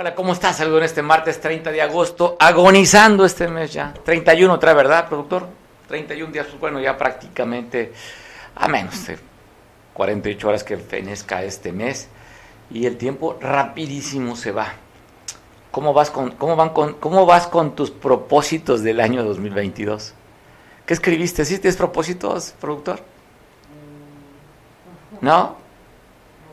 [0.00, 0.58] Hola, ¿cómo estás?
[0.58, 3.92] Saludos en este martes 30 de agosto, agonizando este mes ya.
[4.04, 5.48] 31 otra, ¿verdad, productor?
[5.88, 7.92] 31 días, pues bueno, ya prácticamente
[8.54, 9.18] a menos de
[9.94, 12.06] 48 horas que fenezca este mes.
[12.70, 14.72] Y el tiempo rapidísimo se va.
[15.72, 20.14] ¿Cómo vas con, cómo van con, cómo vas con tus propósitos del año 2022?
[20.86, 21.44] ¿Qué escribiste?
[21.44, 23.00] ¿Sí tienes propósitos, productor?
[25.20, 25.56] ¿No?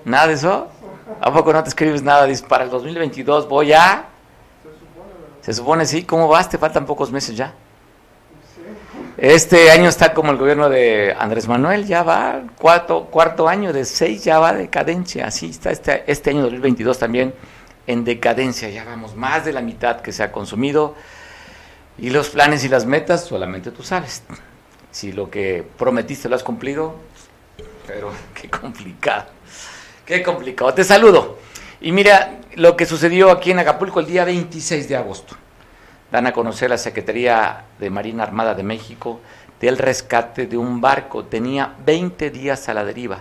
[0.03, 0.67] ¿Nada de eso?
[1.21, 2.25] ¿A poco no te escribes nada?
[2.25, 4.05] Dices, para el 2022 voy a...
[5.41, 6.03] Se supone, sí.
[6.03, 6.49] ¿Cómo vas?
[6.49, 7.53] Te faltan pocos meses ya.
[9.17, 13.85] Este año está como el gobierno de Andrés Manuel, ya va, cuarto, cuarto año de
[13.85, 15.27] seis, ya va decadencia.
[15.27, 17.33] Así está este, este año 2022 también
[17.87, 18.69] en decadencia.
[18.69, 20.95] Ya vamos más de la mitad que se ha consumido.
[21.97, 24.23] Y los planes y las metas solamente tú sabes.
[24.91, 26.95] Si lo que prometiste lo has cumplido,
[27.87, 29.27] pero qué complicado.
[30.05, 30.71] Qué complicado.
[30.73, 31.39] Te saludo.
[31.81, 35.35] Y mira lo que sucedió aquí en Acapulco el día 26 de agosto.
[36.11, 39.19] Dan a conocer la Secretaría de Marina Armada de México
[39.59, 41.25] del rescate de un barco.
[41.25, 43.19] Tenía 20 días a la deriva.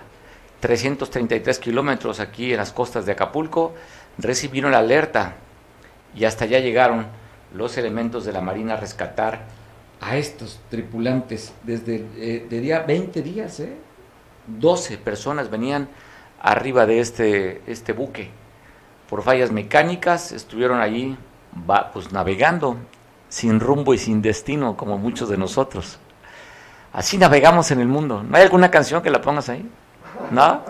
[0.61, 3.75] 333 kilómetros aquí en las costas de Acapulco.
[4.19, 5.37] Recibieron la alerta
[6.15, 7.07] y hasta allá llegaron
[7.55, 9.47] los elementos de la Marina a rescatar
[10.03, 13.75] a estos tripulantes desde eh, de día 20 días, ¿eh?
[14.47, 15.89] 12 personas venían
[16.45, 18.31] arriba de este, este buque.
[19.09, 21.17] Por fallas mecánicas estuvieron allí
[21.93, 22.77] pues, navegando
[23.31, 25.99] sin rumbo y sin destino, como muchos de nosotros.
[26.93, 28.23] Así navegamos en el mundo.
[28.23, 29.69] ¿No hay alguna canción que la pongas ahí?
[30.31, 30.63] ¿No?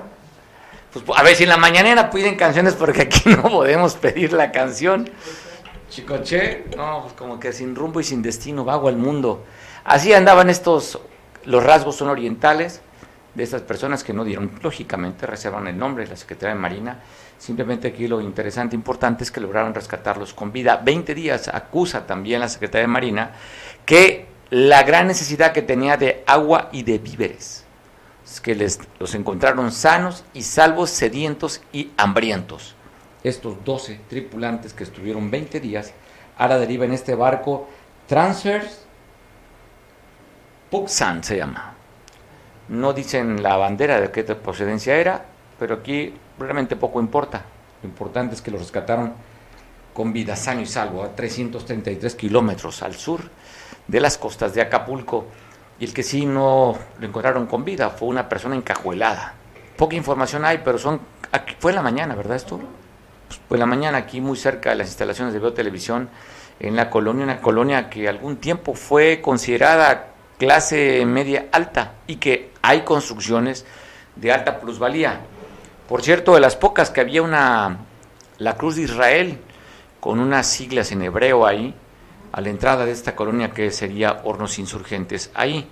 [0.92, 4.52] Pues a ver si en la mañanera piden canciones porque aquí no podemos pedir la
[4.52, 5.10] canción.
[5.91, 9.44] Chicoche, no, pues como que sin rumbo y sin destino, vago al mundo.
[9.82, 11.00] Así andaban estos,
[11.44, 12.80] los rasgos son orientales,
[13.34, 17.00] de estas personas que no dieron, lógicamente, reservan el nombre de la Secretaría de Marina.
[17.39, 20.81] Simplemente aquí lo interesante, importante es que lograron rescatarlos con vida.
[20.84, 23.33] 20 días acusa también la Secretaría de Marina
[23.84, 27.65] que la gran necesidad que tenía de agua y de víveres,
[28.25, 32.77] es que les, los encontraron sanos y salvos, sedientos y hambrientos.
[33.25, 35.93] Estos 12 tripulantes que estuvieron 20 días
[36.37, 37.69] a la deriva en este barco
[38.06, 38.84] Transfers
[40.71, 41.73] Puxan se llama
[42.69, 45.25] no dicen la bandera de qué procedencia era,
[45.58, 47.44] pero aquí realmente poco importa.
[47.82, 49.12] Lo importante es que lo rescataron
[49.92, 53.20] con vida sano y salvo a 333 kilómetros al sur
[53.86, 55.26] de las costas de Acapulco.
[55.78, 59.34] Y el que sí no lo encontraron con vida fue una persona encajuelada.
[59.76, 61.00] Poca información hay, pero son
[61.58, 62.60] fue en la mañana, ¿verdad esto?
[63.28, 66.08] Pues fue en la mañana aquí muy cerca de las instalaciones de Veo Televisión
[66.60, 72.51] en la colonia, una colonia que algún tiempo fue considerada clase media alta y que
[72.63, 73.65] hay construcciones
[74.16, 75.21] de alta plusvalía.
[75.89, 77.78] Por cierto, de las pocas que había una,
[78.39, 79.39] la Cruz de Israel,
[80.01, 81.75] con unas siglas en hebreo ahí,
[82.33, 85.31] a la entrada de esta colonia que sería Hornos Insurgentes.
[85.34, 85.69] Ahí,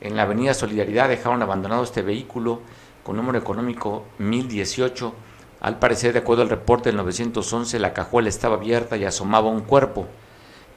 [0.00, 2.60] en la Avenida Solidaridad, dejaron abandonado este vehículo
[3.02, 5.14] con número económico 1018.
[5.60, 9.62] Al parecer, de acuerdo al reporte del 911, la cajuela estaba abierta y asomaba un
[9.62, 10.06] cuerpo.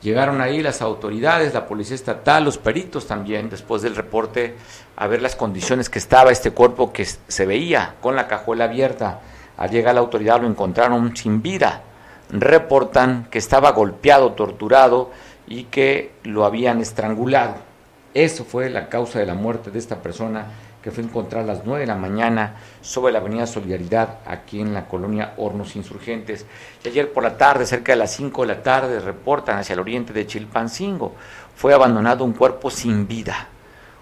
[0.06, 4.54] Llegaron ahí las autoridades, la policía estatal, los peritos también, después del reporte,
[4.96, 9.22] a ver las condiciones que estaba este cuerpo que se veía con la cajuela abierta.
[9.58, 11.82] Al llegar la autoridad lo encontraron sin vida.
[12.30, 15.10] Reportan que estaba golpeado, torturado
[15.48, 17.56] y que lo habían estrangulado.
[18.14, 20.46] Eso fue la causa de la muerte de esta persona
[20.86, 24.72] que fue encontrada a las 9 de la mañana sobre la avenida Solidaridad, aquí en
[24.72, 26.46] la colonia Hornos Insurgentes.
[26.84, 29.80] Y ayer por la tarde, cerca de las 5 de la tarde, reportan hacia el
[29.80, 31.16] oriente de Chilpancingo,
[31.56, 33.48] fue abandonado un cuerpo sin vida.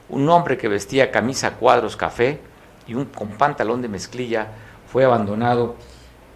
[0.09, 2.41] Un hombre que vestía camisa cuadros café
[2.85, 4.47] y un con pantalón de mezclilla
[4.91, 5.77] fue abandonado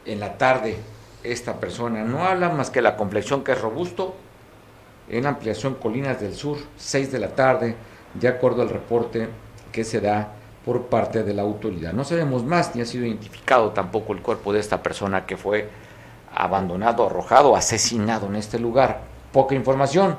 [0.06, 0.78] en la tarde.
[1.26, 4.16] Esta persona no habla más que la complexión que es robusto.
[5.10, 7.76] En ampliación Colinas del Sur, 6 de la tarde,
[8.14, 9.28] de acuerdo al reporte
[9.74, 10.37] que se da
[10.68, 11.94] por parte de la autoridad.
[11.94, 15.70] No sabemos más, ni ha sido identificado tampoco el cuerpo de esta persona que fue
[16.36, 19.00] abandonado, arrojado, asesinado en este lugar.
[19.32, 20.18] Poca información,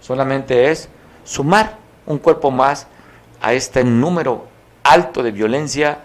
[0.00, 0.88] solamente es
[1.22, 1.76] sumar
[2.06, 2.86] un cuerpo más
[3.42, 4.46] a este número
[4.84, 5.98] alto de violencia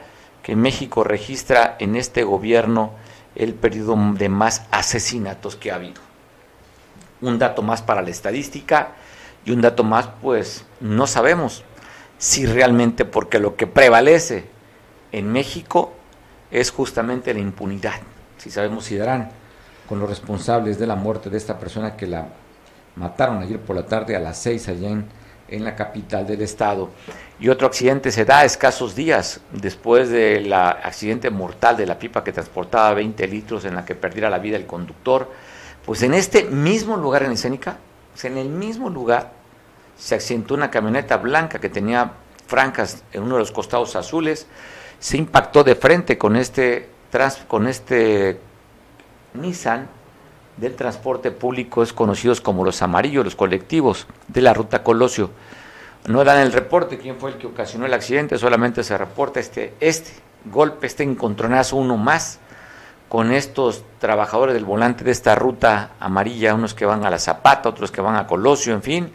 [0.44, 2.92] que México registra en este gobierno
[3.34, 6.02] el periodo de más asesinatos que ha habido.
[7.22, 8.90] Un dato más para la estadística
[9.46, 11.64] y un dato más, pues no sabemos
[12.26, 14.46] si realmente, porque lo que prevalece
[15.12, 15.94] en México
[16.50, 18.02] es justamente la impunidad.
[18.38, 19.30] Si sabemos si darán
[19.88, 22.30] con los responsables de la muerte de esta persona que la
[22.96, 25.06] mataron ayer por la tarde a las seis allá en,
[25.50, 26.90] en la capital del estado.
[27.40, 32.34] Y otro accidente se da escasos días después del accidente mortal de la pipa que
[32.34, 35.32] transportaba 20 litros en la que perdiera la vida el conductor.
[35.86, 37.78] Pues en este mismo lugar en escénica,
[38.24, 39.45] en el mismo lugar,
[39.98, 42.14] se accidentó una camioneta blanca que tenía
[42.48, 44.48] francas en uno de los costados azules,
[45.00, 46.90] se impactó de frente con este,
[47.48, 48.40] con este
[49.34, 49.88] Nissan
[50.58, 55.30] del transporte público es conocidos como los amarillos, los colectivos de la ruta Colosio.
[56.08, 59.74] No dan el reporte quién fue el que ocasionó el accidente, solamente se reporta este,
[59.80, 60.12] este
[60.46, 62.40] golpe, este encontronazo, uno más,
[63.10, 67.70] con estos trabajadores del volante de esta ruta amarilla, unos que van a la Zapata,
[67.70, 69.12] otros que van a Colosio, en fin,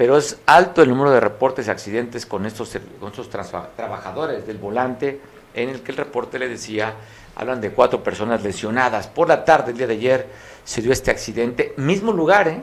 [0.00, 4.56] pero es alto el número de reportes de accidentes con estos, con estos trabajadores del
[4.56, 5.20] volante,
[5.52, 6.94] en el que el reporte le decía,
[7.36, 9.08] hablan de cuatro personas lesionadas.
[9.08, 10.26] Por la tarde, el día de ayer,
[10.64, 12.62] se dio este accidente, mismo lugar, ¿eh?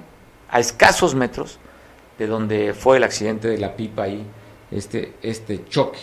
[0.50, 1.60] a escasos metros
[2.18, 4.26] de donde fue el accidente de la pipa ahí,
[4.72, 6.00] este, este choque.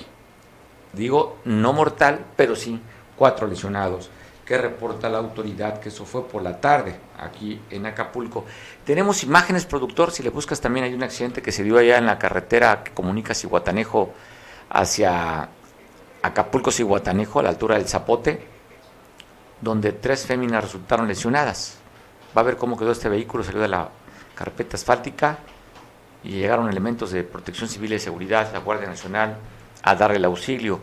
[0.93, 2.81] Digo, no mortal, pero sí
[3.17, 4.09] cuatro lesionados
[4.45, 8.45] que reporta la autoridad que eso fue por la tarde aquí en Acapulco.
[8.85, 12.05] Tenemos imágenes, productor, si le buscas también hay un accidente que se dio allá en
[12.05, 14.13] la carretera que comunica Cihuatanejo
[14.69, 15.49] hacia
[16.21, 18.47] Acapulco, Cihuatanejo, a la altura del Zapote,
[19.63, 21.79] donde tres féminas resultaron lesionadas.
[22.37, 23.89] Va a ver cómo quedó este vehículo, salió de la
[24.35, 25.39] carpeta asfáltica
[26.23, 29.39] y llegaron elementos de protección civil y seguridad, la Guardia Nacional,
[29.83, 30.81] a darle el auxilio.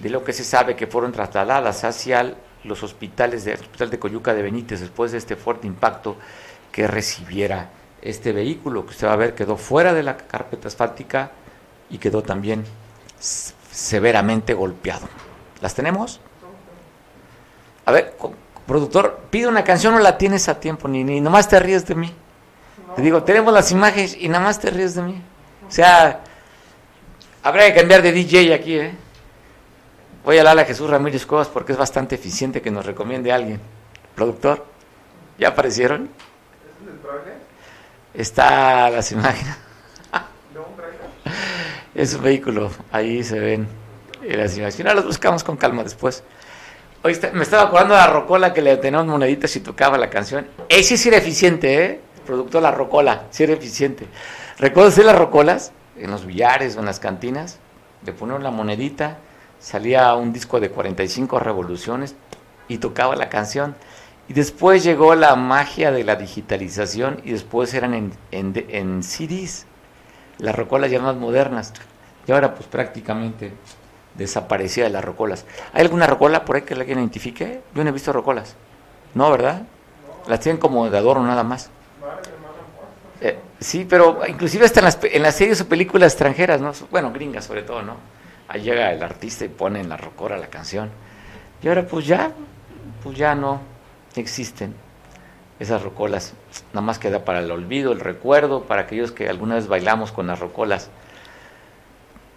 [0.00, 2.34] De lo que se sabe que fueron trasladadas hacia
[2.64, 6.16] los hospitales del Hospital de Coyuca de Benítez después de este fuerte impacto
[6.74, 7.70] que recibiera
[8.02, 11.30] este vehículo, que usted va a ver quedó fuera de la carpeta asfáltica
[11.88, 12.64] y quedó también
[13.70, 15.08] severamente golpeado.
[15.60, 16.18] ¿Las tenemos?
[17.86, 18.16] A ver,
[18.66, 21.94] productor, pide una canción, no la tienes a tiempo, ni, ni nomás te ríes de
[21.94, 22.12] mí.
[22.96, 25.22] Te digo, tenemos las imágenes y nada más te ríes de mí.
[25.68, 26.22] O sea,
[27.44, 28.92] habrá que cambiar de DJ aquí, ¿eh?
[30.24, 33.60] Voy a hablar a Jesús Ramírez Cuevas porque es bastante eficiente que nos recomiende alguien.
[34.16, 34.66] Productor,
[35.38, 36.10] ¿ya aparecieron?
[38.14, 38.22] ¿Es el?
[38.22, 39.56] Está las imágenes.
[41.94, 43.68] es un vehículo, ahí se ven
[44.22, 44.80] las imágenes.
[44.80, 46.22] Ahora las buscamos con calma después.
[47.02, 50.46] Hoy me estaba acordando de la rocola que le teníamos moneditas y tocaba la canción.
[50.68, 52.00] Ese sí era eficiente, ¿eh?
[52.24, 54.06] productor La Rocola, sí era eficiente.
[54.58, 55.72] ¿Recuerdas hacer las rocolas?
[55.98, 57.58] En los billares o en las cantinas.
[58.06, 59.18] Le ponían la monedita
[59.64, 62.14] salía un disco de 45 revoluciones
[62.68, 63.74] y tocaba la canción.
[64.28, 69.66] Y después llegó la magia de la digitalización y después eran en, en, CDs,
[70.38, 71.74] las rocolas ya más modernas.
[72.26, 73.52] Y ahora pues prácticamente
[74.14, 75.44] desaparecía de las rocolas.
[75.74, 77.60] ¿Hay alguna rocola por ahí que alguien identifique?
[77.74, 78.56] Yo no he visto rocolas.
[79.12, 79.62] No, ¿verdad?
[80.26, 81.70] Las tienen como de adorno nada más.
[83.20, 86.72] Eh, sí, pero inclusive hasta en las, en las series o películas extranjeras, ¿no?
[86.90, 87.96] Bueno, gringas sobre todo, ¿no?
[88.48, 90.90] Ahí llega el artista y pone en la rocora la canción.
[91.62, 92.32] Y ahora pues ya,
[93.02, 93.73] pues ya no
[94.20, 94.74] existen
[95.58, 96.34] esas rocolas.
[96.72, 100.26] Nada más queda para el olvido, el recuerdo, para aquellos que alguna vez bailamos con
[100.26, 100.90] las rocolas.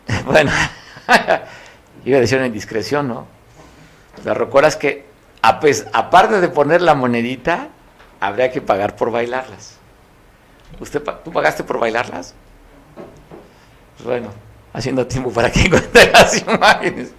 [0.25, 0.51] bueno,
[2.05, 3.27] iba a decir una indiscreción, ¿no?
[4.23, 5.05] Las rocolas que,
[5.41, 7.69] aparte de poner la monedita,
[8.19, 9.77] habría que pagar por bailarlas.
[10.79, 12.35] ¿Usted, ¿Tú pagaste por bailarlas?
[13.97, 14.29] Pues bueno,
[14.73, 17.11] haciendo tiempo para que encuentre las imágenes.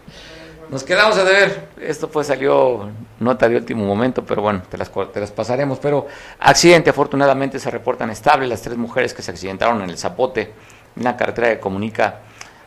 [0.70, 4.90] Nos quedamos a ver, esto pues salió nota de último momento, pero bueno, te las,
[5.12, 5.78] te las pasaremos.
[5.78, 6.06] Pero
[6.38, 10.52] accidente, afortunadamente se reportan estables las tres mujeres que se accidentaron en el Zapote,
[10.94, 12.20] en la carretera que comunica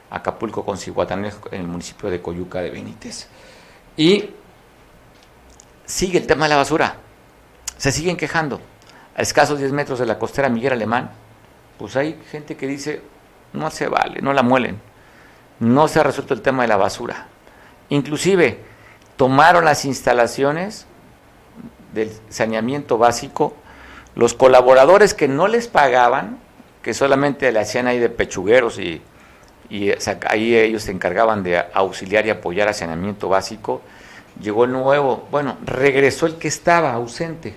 [0.10, 3.27] Acapulco con Cihuatanejo, en el municipio de Coyuca de Benítez.
[3.96, 4.31] Y
[5.86, 6.96] sigue el tema de la basura.
[7.77, 8.60] Se siguen quejando.
[9.15, 11.12] A escasos 10 metros de la costera Miguel Alemán,
[11.77, 13.01] pues hay gente que dice,
[13.53, 14.81] no se vale, no la muelen.
[15.60, 17.27] No se ha resuelto el tema de la basura.
[17.91, 18.57] Inclusive
[19.17, 20.86] tomaron las instalaciones
[21.93, 23.53] del saneamiento básico,
[24.15, 26.39] los colaboradores que no les pagaban,
[26.81, 29.01] que solamente le hacían ahí de pechugueros y,
[30.27, 33.81] ahí ellos se encargaban de auxiliar y apoyar a saneamiento básico,
[34.41, 37.55] llegó el nuevo, bueno, regresó el que estaba ausente,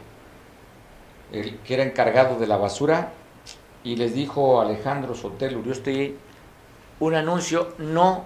[1.31, 3.13] el que era encargado de la basura,
[3.85, 6.17] y les dijo Alejandro Sotelo Urioste,
[6.99, 8.25] un anuncio, no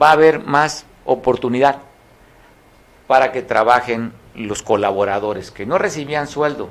[0.00, 1.78] va a haber más oportunidad
[3.06, 6.68] para que trabajen los colaboradores, que no recibían sueldo.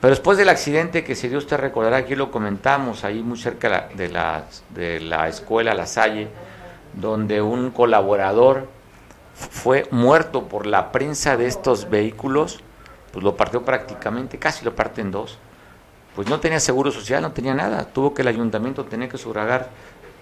[0.00, 3.88] Pero después del accidente que se dio, usted recordará, aquí lo comentamos, ahí muy cerca
[3.94, 6.28] de la, de la escuela La Salle,
[6.94, 8.68] donde un colaborador
[9.34, 12.60] fue muerto por la prensa de estos vehículos,
[13.12, 15.38] pues lo partió prácticamente, casi lo parte en dos.
[16.14, 17.84] Pues no tenía seguro social, no tenía nada.
[17.84, 19.68] Tuvo que el ayuntamiento tener que sufragar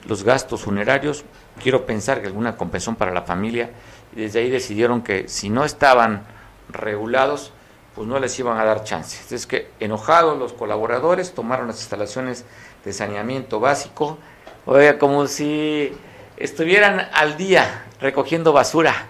[0.07, 1.25] los gastos funerarios.
[1.63, 3.71] Quiero pensar que alguna compensación para la familia.
[4.15, 6.25] Y desde ahí decidieron que si no estaban
[6.69, 7.53] regulados,
[7.95, 9.31] pues no les iban a dar chances.
[9.33, 12.45] Es que enojados los colaboradores tomaron las instalaciones
[12.85, 14.19] de saneamiento básico,
[14.67, 15.93] oiga, como si
[16.37, 19.09] estuvieran al día recogiendo basura.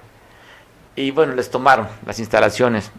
[0.96, 2.92] Y bueno, les tomaron las instalaciones.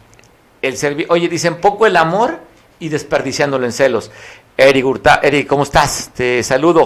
[0.62, 2.40] El Oye, dicen poco el amor
[2.80, 4.12] y desperdiciándolo en celos.
[4.58, 6.12] Eric Urta Eric, ¿cómo estás?
[6.14, 6.86] Te saludo.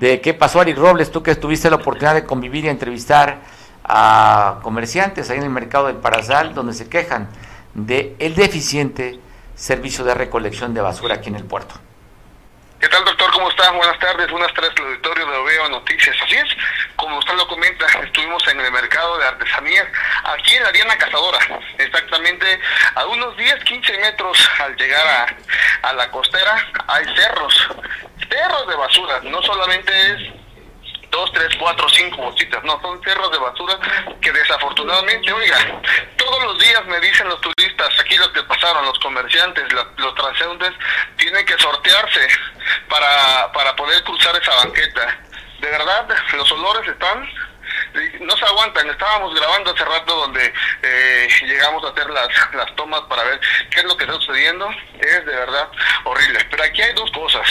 [0.00, 1.12] ¿De qué pasó, Eric Robles?
[1.12, 3.40] Tú que tuviste la oportunidad de convivir y entrevistar
[3.84, 7.28] a comerciantes ahí en el mercado del Parazal, donde se quejan
[7.74, 9.20] de el deficiente
[9.54, 11.74] servicio de recolección de basura aquí en el puerto.
[12.80, 13.30] ¿Qué tal, doctor?
[13.30, 13.70] ¿Cómo está?
[13.72, 16.16] Buenas tardes, buenas tardes al auditorio de Oveo Noticias.
[16.24, 16.48] Así es,
[16.96, 19.86] como usted lo comenta, estuvimos en el mercado de artesanías,
[20.24, 21.40] aquí en la Diana Cazadora,
[21.76, 22.58] exactamente
[22.94, 25.36] a unos 10, 15 metros al llegar
[25.82, 26.56] a la costera,
[26.88, 27.68] hay cerros,
[28.30, 30.40] cerros de basura, no solamente es
[31.10, 32.62] dos, tres, cuatro, cinco bolsitas.
[32.64, 33.78] No, son cerros de basura
[34.20, 35.80] que desafortunadamente, oiga,
[36.16, 40.72] todos los días me dicen los turistas, aquí los que pasaron, los comerciantes, los transeúntes,
[41.16, 42.28] tienen que sortearse
[42.88, 45.18] para, para poder cruzar esa banqueta.
[45.60, 47.28] De verdad, los olores están
[48.20, 48.88] no se aguantan.
[48.88, 53.80] Estábamos grabando hace rato donde eh, llegamos a hacer las, las tomas para ver qué
[53.80, 54.68] es lo que está sucediendo.
[54.98, 55.68] Es de verdad
[56.04, 56.46] horrible.
[56.50, 57.46] Pero aquí hay dos cosas.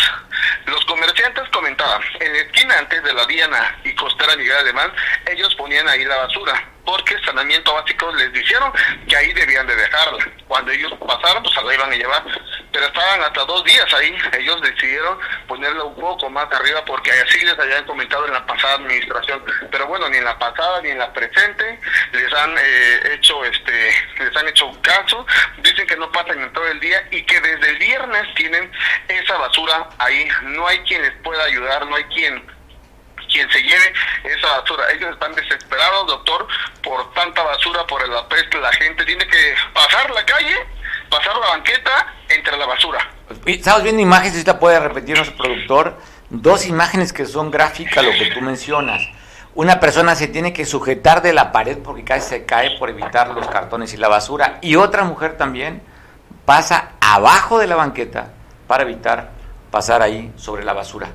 [0.66, 4.94] Los comerciantes comentaban, en la esquina antes de la Diana y Costera Miguel Alemán,
[5.26, 8.72] ellos ponían ahí la basura porque saneamiento básico les dijeron
[9.08, 10.26] que ahí debían de dejarla.
[10.48, 12.24] Cuando ellos pasaron, pues la iban a llevar.
[12.72, 14.16] Pero estaban hasta dos días ahí.
[14.38, 15.18] Ellos decidieron
[15.48, 19.44] ponerla un poco más arriba porque así les habían comentado en la pasada administración.
[19.72, 21.80] Pero bueno, ni en la pasada ni en la presente
[22.12, 25.26] les han eh, hecho este les han hecho caso.
[25.58, 28.72] Dicen que no pasan en todo el día y que desde el viernes tienen
[29.08, 30.28] esa basura ahí.
[30.44, 32.59] No hay quien les pueda ayudar, no hay quien
[33.30, 33.94] quien se lleve
[34.24, 34.92] esa basura.
[34.92, 36.48] Ellos están desesperados, doctor,
[36.84, 38.60] por tanta basura, por el apeste.
[38.60, 40.56] La gente tiene que pasar la calle,
[41.10, 43.00] pasar la banqueta entre la basura.
[43.46, 45.98] Estamos viendo imágenes, si la puede repetir nuestro productor,
[46.30, 49.08] dos imágenes que son gráficas, lo que tú mencionas.
[49.56, 53.30] Una persona se tiene que sujetar de la pared porque casi se cae por evitar
[53.30, 54.60] los cartones y la basura.
[54.62, 55.82] Y otra mujer también
[56.46, 58.32] pasa abajo de la banqueta
[58.68, 59.32] para evitar
[59.72, 61.10] pasar ahí sobre la basura.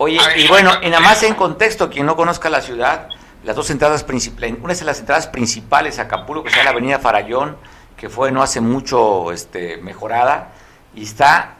[0.00, 3.08] Oye, y bueno, y nada más en contexto, quien no conozca la ciudad,
[3.42, 7.00] las dos entradas principales, una es las entradas principales a Acapulco, que está la avenida
[7.00, 7.56] Farallón,
[7.96, 10.52] que fue no hace mucho este, mejorada,
[10.94, 11.56] y está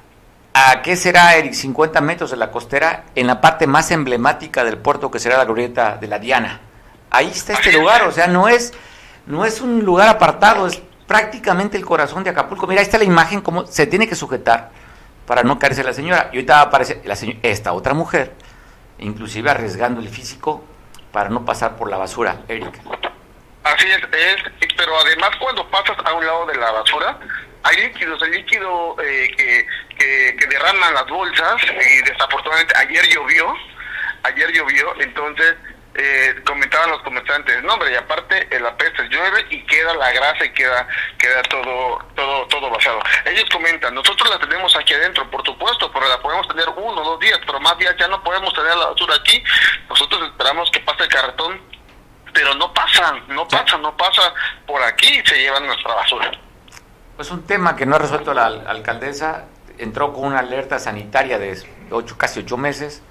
[0.55, 1.53] a, ¿qué será, Eric?
[1.53, 5.45] 50 metros de la costera, en la parte más emblemática del puerto, que será la
[5.45, 6.61] glorieta de la Diana.
[7.11, 8.73] Ahí está este lugar, o sea, no es,
[9.27, 12.69] no es un lugar apartado, es prácticamente el corazón de Acapulco.
[12.69, 14.71] Mira, ahí está la imagen, cómo se tiene que sujetar
[15.29, 16.31] para no caerse la señora.
[16.33, 18.33] Y ahorita aparece la esta otra mujer,
[18.99, 20.65] inclusive arriesgando el físico
[21.13, 22.81] para no pasar por la basura, Eric.
[23.63, 27.19] Así es, es, pero además cuando pasas a un lado de la basura,
[27.63, 33.55] hay líquidos, hay líquido eh, que, que derraman las bolsas y desafortunadamente ayer llovió,
[34.23, 35.57] ayer llovió, entonces
[36.01, 40.45] eh, comentaban los comerciantes, no hombre, y aparte el apeste llueve y queda la grasa
[40.45, 40.87] y queda
[41.19, 43.01] queda todo todo todo basado.
[43.25, 47.05] Ellos comentan, nosotros la tenemos aquí adentro, por supuesto, pero la podemos tener uno o
[47.05, 49.43] dos días, pero más días ya no podemos tener la basura aquí.
[49.89, 51.61] Nosotros esperamos que pase el carretón,
[52.33, 54.33] pero no pasa, no pasa, no pasa
[54.69, 56.31] por aquí y se llevan nuestra basura.
[57.17, 59.47] Pues un tema que no ha resuelto la alcaldesa,
[59.79, 63.03] entró con una alerta sanitaria de ocho, casi ocho meses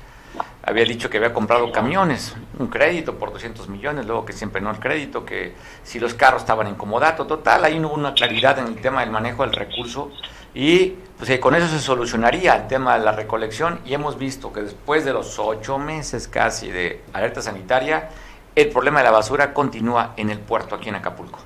[0.63, 2.35] había dicho que había comprado camiones.
[2.59, 6.41] un crédito por 200 millones, luego que siempre no el crédito, que si los carros
[6.41, 9.53] estaban en comodato, total, ahí no hubo una claridad en el tema del manejo del
[9.53, 10.11] recurso
[10.53, 14.61] y pues con eso se solucionaría el tema de la recolección y hemos visto que
[14.61, 18.09] después de los ocho meses casi de alerta sanitaria,
[18.55, 21.39] el problema de la basura continúa en el puerto aquí en Acapulco.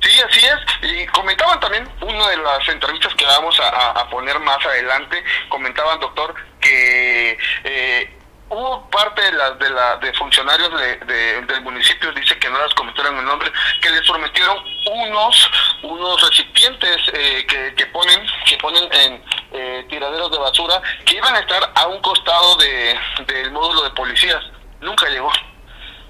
[0.00, 0.90] Sí, así es.
[0.90, 6.34] Y comentaban también, una de las entrevistas que vamos a, poner más adelante, comentaban, doctor,
[6.60, 10.70] que eh, hubo parte de, la, de, la, de funcionarios
[11.06, 13.50] de, del municipio, dice que no las cometieron el nombre,
[13.82, 15.50] que les prometieron unos
[15.82, 21.34] unos recipientes eh, que, que, ponen que ponen en eh, tiraderos de basura que iban
[21.34, 24.42] a estar a un costado de, del módulo de policías.
[24.80, 25.30] Nunca llegó.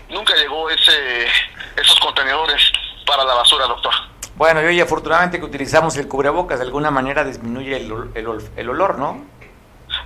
[0.08, 1.26] Nunca llegó ese
[1.76, 2.72] esos contenedores
[3.08, 3.92] para la basura, doctor.
[4.36, 8.70] Bueno, y hoy afortunadamente que utilizamos el cubrebocas, de alguna manera disminuye el, el, el
[8.70, 9.24] olor, ¿no?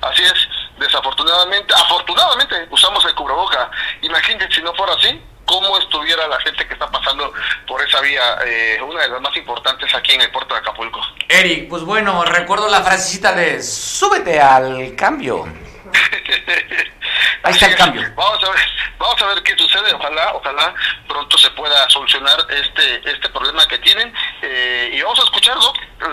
[0.00, 3.70] Así es desafortunadamente, afortunadamente usamos el cubreboca.
[4.02, 7.32] Imagínense si no fuera así, cómo estuviera la gente que está pasando
[7.66, 11.00] por esa vía, eh, una de las más importantes aquí en el puerto de Acapulco.
[11.28, 15.44] Eric, pues bueno, recuerdo la frasecita de súbete al cambio.
[17.44, 18.02] Ahí está el cambio.
[18.14, 18.60] Vamos a ver,
[19.02, 19.92] vamos a ver qué sucede.
[19.94, 20.74] Ojalá, ojalá
[21.08, 25.56] pronto se pueda solucionar este este problema que tienen eh, y vamos a escuchar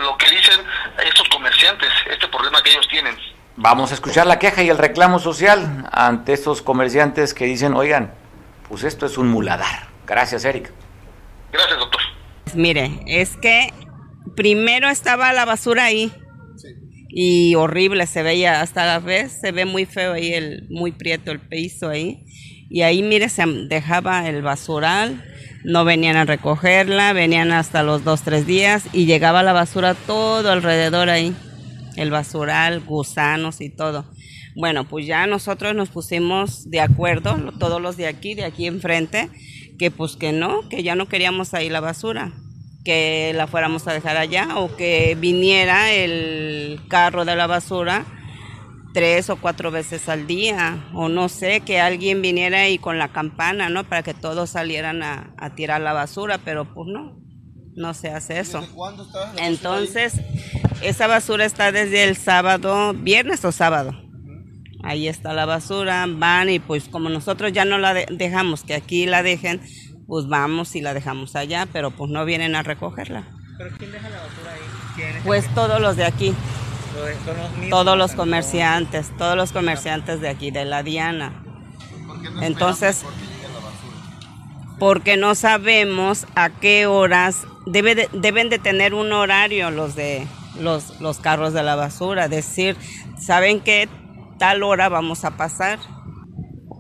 [0.04, 0.60] lo que dicen
[1.06, 3.16] estos comerciantes, este problema que ellos tienen.
[3.56, 8.14] Vamos a escuchar la queja y el reclamo social ante estos comerciantes que dicen, oigan,
[8.68, 9.88] pues esto es un muladar.
[10.06, 10.72] Gracias, Eric.
[11.52, 12.02] Gracias, doctor.
[12.54, 13.74] Mire, es que
[14.36, 16.14] primero estaba la basura ahí
[17.10, 21.32] y horrible se veía hasta la vez se ve muy feo ahí el muy prieto
[21.32, 22.24] el piso ahí
[22.70, 25.24] y ahí mire se dejaba el basural
[25.64, 30.52] no venían a recogerla venían hasta los dos tres días y llegaba la basura todo
[30.52, 31.36] alrededor ahí
[32.00, 34.06] el basural, gusanos y todo.
[34.56, 39.30] Bueno, pues ya nosotros nos pusimos de acuerdo, todos los de aquí, de aquí enfrente,
[39.78, 42.34] que pues que no, que ya no queríamos ahí la basura,
[42.84, 48.06] que la fuéramos a dejar allá o que viniera el carro de la basura
[48.94, 53.10] tres o cuatro veces al día, o no sé, que alguien viniera ahí con la
[53.10, 53.84] campana, ¿no?
[53.84, 57.20] Para que todos salieran a, a tirar la basura, pero pues no,
[57.76, 58.68] no se hace eso.
[59.38, 60.20] Entonces,
[60.82, 63.94] esa basura está desde el sábado, viernes o sábado.
[64.84, 69.06] Ahí está la basura, van y pues como nosotros ya no la dejamos, que aquí
[69.06, 69.62] la dejen,
[70.08, 73.28] pues vamos y la dejamos allá, pero pues no vienen a recogerla.
[73.58, 75.22] ¿Pero quién deja la basura ahí?
[75.26, 76.34] Pues todos los de aquí.
[77.70, 81.44] Todos los comerciantes, todos los comerciantes de aquí, de la Diana.
[82.42, 83.06] Entonces,
[84.80, 90.26] porque no sabemos a qué horas debe deben de tener un horario los de
[90.60, 92.76] los, los carros de la basura, decir,
[93.18, 93.88] ¿saben qué
[94.38, 95.80] tal hora vamos a pasar?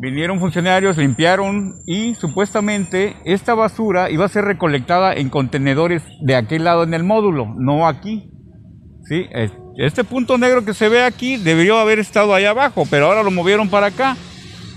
[0.01, 6.63] Vinieron funcionarios, limpiaron y supuestamente esta basura iba a ser recolectada en contenedores de aquel
[6.63, 8.31] lado en el módulo, no aquí.
[9.07, 9.27] ¿Sí?
[9.77, 13.31] Este punto negro que se ve aquí debió haber estado ahí abajo, pero ahora lo
[13.31, 14.17] movieron para acá.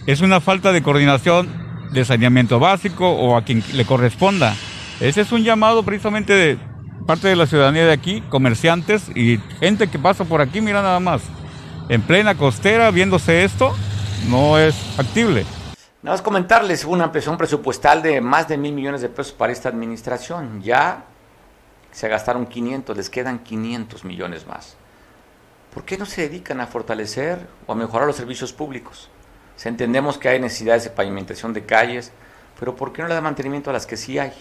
[0.07, 1.49] Es una falta de coordinación
[1.93, 4.55] de saneamiento básico o a quien le corresponda.
[5.01, 6.59] Ese es un llamado precisamente de
[7.07, 11.01] parte de la ciudadanía de aquí, comerciantes y gente que pasa por aquí, mira nada
[11.01, 11.23] más,
[11.89, 13.75] en plena costera viéndose esto,
[14.29, 15.45] no es factible.
[16.03, 19.69] Nada más comentarles, una ampliación presupuestal de más de mil millones de pesos para esta
[19.69, 20.63] administración.
[20.63, 21.05] Ya
[21.93, 24.77] se gastaron 500, les quedan 500 millones más.
[25.73, 29.09] ¿Por qué no se dedican a fortalecer o a mejorar los servicios públicos?
[29.65, 32.11] Entendemos que hay necesidades de pavimentación de calles,
[32.59, 34.33] pero ¿por qué no le da mantenimiento a las que sí hay?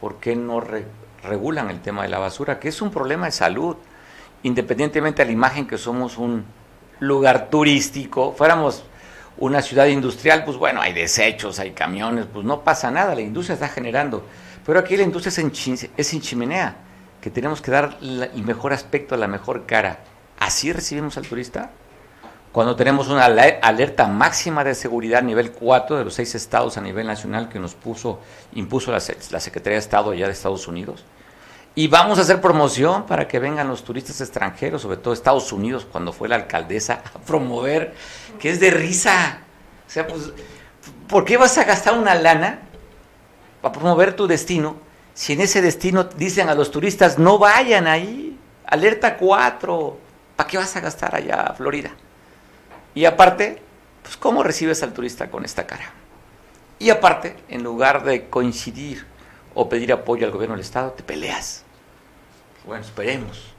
[0.00, 0.60] ¿Por qué no
[1.22, 3.76] regulan el tema de la basura, que es un problema de salud,
[4.42, 6.44] independientemente de la imagen que somos un
[6.98, 8.84] lugar turístico, fuéramos
[9.38, 13.54] una ciudad industrial, pues bueno, hay desechos, hay camiones, pues no pasa nada, la industria
[13.54, 14.24] está generando.
[14.70, 15.30] Pero aquí la industria
[15.96, 16.76] es en chimenea,
[17.20, 19.98] que tenemos que dar el mejor aspecto, la mejor cara.
[20.38, 21.72] ¿Así recibimos al turista?
[22.52, 27.08] Cuando tenemos una alerta máxima de seguridad nivel 4 de los seis estados a nivel
[27.08, 28.20] nacional que nos puso,
[28.52, 29.02] impuso la,
[29.32, 31.04] la Secretaría de Estado allá de Estados Unidos.
[31.74, 35.84] Y vamos a hacer promoción para que vengan los turistas extranjeros, sobre todo Estados Unidos,
[35.90, 37.92] cuando fue la alcaldesa a promover,
[38.38, 39.40] que es de risa.
[39.88, 40.30] O sea, pues,
[41.08, 42.69] ¿por qué vas a gastar una lana
[43.60, 44.76] para promover tu destino
[45.14, 48.38] si en ese destino dicen a los turistas no vayan ahí?
[48.64, 49.98] Alerta 4,
[50.36, 51.90] ¿para qué vas a gastar allá a Florida?
[52.94, 53.60] Y aparte,
[54.02, 55.92] pues ¿cómo recibes al turista con esta cara?
[56.78, 59.04] Y aparte, en lugar de coincidir
[59.54, 61.64] o pedir apoyo al gobierno del Estado, te peleas.
[62.64, 63.52] Bueno, esperemos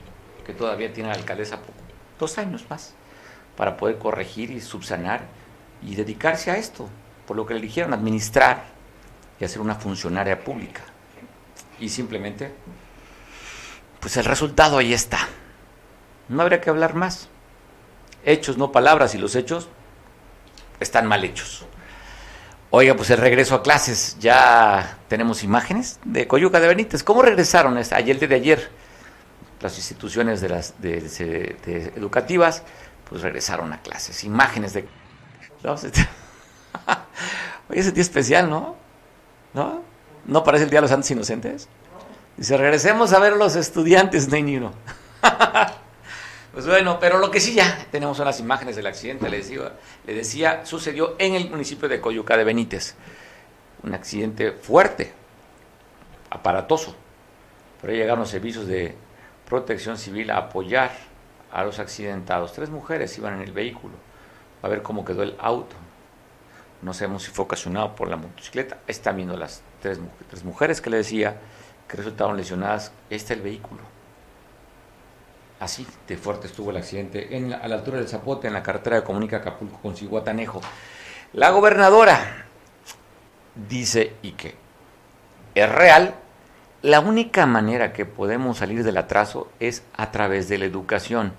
[0.46, 1.60] que todavía tiene la alcaldesa
[2.18, 2.94] dos años más
[3.56, 5.26] para poder corregir y subsanar
[5.84, 6.90] y dedicarse a esto,
[7.28, 8.64] por lo que le eligieron administrar
[9.42, 10.82] y hacer una funcionaria pública.
[11.80, 12.54] Y simplemente,
[14.00, 15.18] pues el resultado ahí está.
[16.30, 17.28] No habría que hablar más.
[18.24, 19.68] Hechos, no palabras, y los hechos
[20.80, 21.66] están mal hechos.
[22.70, 27.04] Oiga, pues el regreso a clases, ya tenemos imágenes de Coyuca de Benítez.
[27.04, 28.70] ¿Cómo regresaron ayer de ayer?
[29.60, 32.62] Las instituciones de las educativas,
[33.10, 34.24] pues regresaron a clases.
[34.24, 34.88] Imágenes de...
[37.70, 38.81] Oye, ese día especial, ¿no?
[39.54, 39.82] ¿No?
[40.26, 41.68] ¿No parece el Día de los Santos Inocentes?
[42.38, 44.74] Dice, regresemos a ver a los estudiantes, no
[46.54, 49.72] Pues bueno, pero lo que sí ya tenemos son las imágenes del accidente, le decía,
[50.06, 52.96] le decía, sucedió en el municipio de Coyuca de Benítez.
[53.84, 55.14] Un accidente fuerte,
[56.30, 56.96] aparatoso.
[57.80, 58.96] Pero llegaron los servicios de
[59.48, 60.92] protección civil a apoyar
[61.52, 62.52] a los accidentados.
[62.54, 63.94] Tres mujeres iban en el vehículo
[64.62, 65.76] a ver cómo quedó el auto.
[66.82, 68.80] No sabemos si fue ocasionado por la motocicleta.
[68.88, 70.00] Están viendo las tres,
[70.44, 71.38] mujeres que le decía
[71.88, 72.92] que resultaron lesionadas.
[73.10, 73.82] Este es el vehículo.
[75.60, 78.96] Así de fuerte estuvo el accidente en a la altura del Zapote, en la carretera
[78.96, 80.60] de comunica Acapulco con Ciguatanejo.
[81.34, 82.48] La gobernadora
[83.56, 84.56] dice y que
[85.54, 86.16] es real,
[86.82, 91.34] la única manera que podemos salir del atraso es a través de la educación.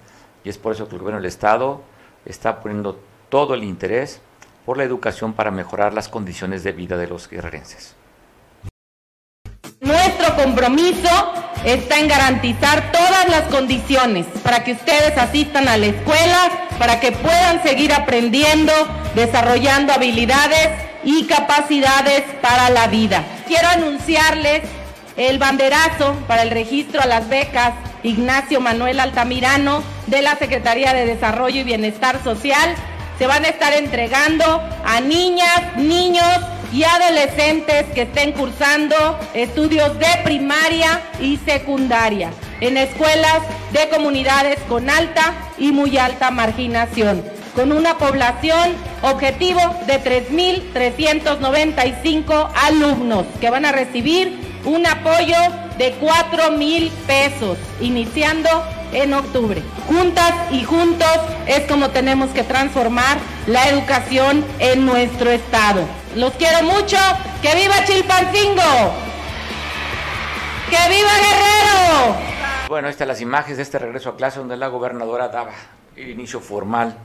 [0.44, 1.82] Y es por eso que el gobierno del Estado
[2.24, 4.20] está poniendo todo el interés
[4.64, 7.94] por la educación para mejorar las condiciones de vida de los guerrerenses.
[9.80, 11.08] Nuestro compromiso
[11.64, 17.12] está en garantizar todas las condiciones para que ustedes asistan a la escuela, para que
[17.12, 18.72] puedan seguir aprendiendo,
[19.14, 20.68] desarrollando habilidades
[21.04, 23.24] y capacidades para la vida.
[23.46, 24.62] Quiero anunciarles
[25.16, 31.06] el banderazo para el registro a las becas Ignacio Manuel Altamirano de la Secretaría de
[31.06, 32.74] Desarrollo y Bienestar Social.
[33.22, 34.44] Se van a estar entregando
[34.84, 36.26] a niñas, niños
[36.72, 38.96] y adolescentes que estén cursando
[39.32, 47.22] estudios de primaria y secundaria en escuelas de comunidades con alta y muy alta marginación,
[47.54, 55.36] con una población objetivo de 3.395 alumnos que van a recibir un apoyo
[55.78, 58.50] de 4 mil pesos, iniciando
[58.92, 59.62] en octubre.
[59.88, 65.82] Juntas y juntos es como tenemos que transformar la educación en nuestro estado.
[66.16, 66.96] Los quiero mucho.
[67.40, 68.92] ¡Que viva Chilpancingo!
[70.70, 72.16] ¡Que viva Guerrero!
[72.68, 75.52] Bueno, estas las imágenes de este regreso a clase donde la gobernadora daba
[75.96, 76.96] el inicio formal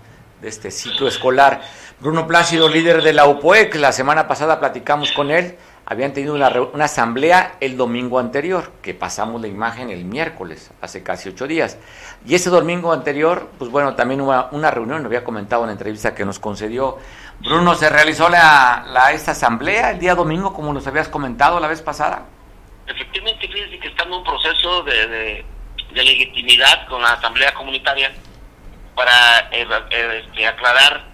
[0.41, 1.61] de este ciclo escolar.
[1.99, 5.57] Bruno Plácido, líder de la UPOEC, la semana pasada platicamos con él,
[5.89, 11.01] habían tenido una, una, asamblea el domingo anterior, que pasamos la imagen el miércoles, hace
[11.01, 11.77] casi ocho días.
[12.25, 15.73] Y ese domingo anterior, pues bueno, también hubo una reunión, lo había comentado en la
[15.73, 16.97] entrevista que nos concedió
[17.39, 21.67] Bruno, ¿se realizó la, la, esta asamblea el día domingo, como nos habías comentado la
[21.67, 22.25] vez pasada?
[22.87, 25.45] Efectivamente, fíjense que está en un proceso de,
[25.91, 28.11] legitimidad con la asamblea comunitaria
[28.95, 31.05] para eh, eh, este, aclarar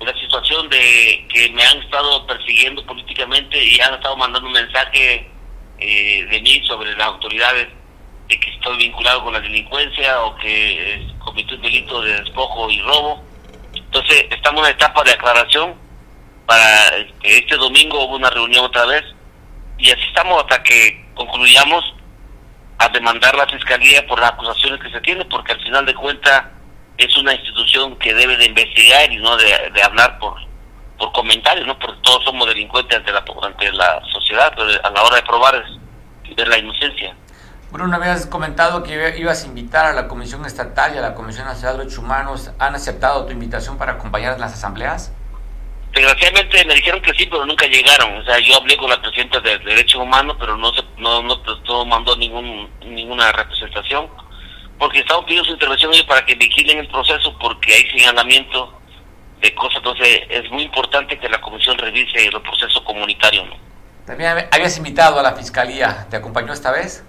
[0.00, 5.30] la situación de que me han estado persiguiendo políticamente y han estado mandando un mensaje
[5.78, 7.68] eh, de mí sobre las autoridades
[8.28, 12.70] de que estoy vinculado con la delincuencia o que eh, cometí un delito de despojo
[12.70, 13.24] y robo.
[13.74, 15.74] Entonces, estamos en una etapa de aclaración
[16.44, 19.04] para que este domingo hubo una reunión otra vez
[19.78, 21.84] y así estamos hasta que concluyamos
[22.78, 26.44] a demandar la fiscalía por las acusaciones que se tienen, porque al final de cuentas
[26.98, 30.34] es una institución que debe de investigar y no de, hablar por
[30.98, 31.78] por comentarios, ¿no?
[31.78, 35.62] Porque todos somos delincuentes ante la, ante la sociedad, pero a la hora de probar
[36.34, 37.14] es la inocencia.
[37.70, 41.46] Bruno, habías comentado que ibas a invitar a la Comisión Estatal y a la Comisión
[41.46, 42.50] Nacional de Derechos Humanos.
[42.58, 45.12] ¿Han aceptado tu invitación para acompañar en las asambleas?
[45.92, 48.16] Desgraciadamente me dijeron que sí, pero nunca llegaron.
[48.18, 51.42] O sea, yo hablé con la presidenta de Derechos Humanos, pero no se, no, no,
[51.66, 54.08] no mandó ningún, ninguna representación,
[54.78, 58.78] porque estamos pidiendo su intervención hoy para que vigilen el proceso, porque hay señalamiento
[59.40, 59.78] de cosas.
[59.78, 63.44] Entonces, es muy importante que la comisión revise el proceso comunitario.
[63.46, 63.56] ¿no?
[64.06, 66.06] También habías invitado a la fiscalía.
[66.10, 67.04] ¿Te acompañó esta vez?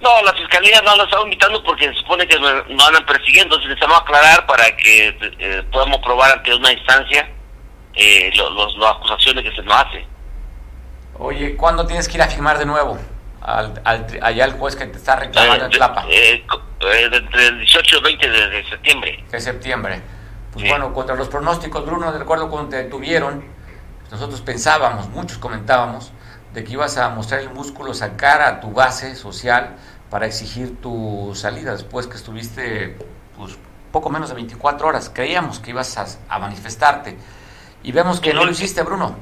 [0.00, 3.68] No, la fiscalía no la estaba invitando porque se supone que nos, andan persiguiendo, entonces
[3.68, 7.28] necesitamos aclarar para que eh, podamos probar ante una instancia
[7.94, 10.06] eh, los, las acusaciones que se nos hace.
[11.18, 12.98] Oye, ¿cuándo tienes que ir a firmar de nuevo?
[13.40, 16.04] Al, allá el juez que te está reclamando en Tlapa.
[16.08, 16.44] Eh,
[17.12, 19.24] entre el 18 y el 20 de, septiembre.
[19.30, 20.02] De septiembre.
[20.52, 23.44] Pues bueno, contra los pronósticos, Bruno, de acuerdo cuando te detuvieron,
[24.10, 26.12] nosotros pensábamos, muchos comentábamos,
[26.52, 29.76] de que ibas a mostrar el músculo, sacar a tu base social
[30.10, 32.98] para exigir tu salida después que estuviste
[33.36, 33.56] pues,
[33.92, 35.10] poco menos de 24 horas.
[35.14, 35.96] Creíamos que ibas
[36.28, 37.16] a, manifestarte
[37.82, 39.16] y vemos que no lo hiciste, Bruno.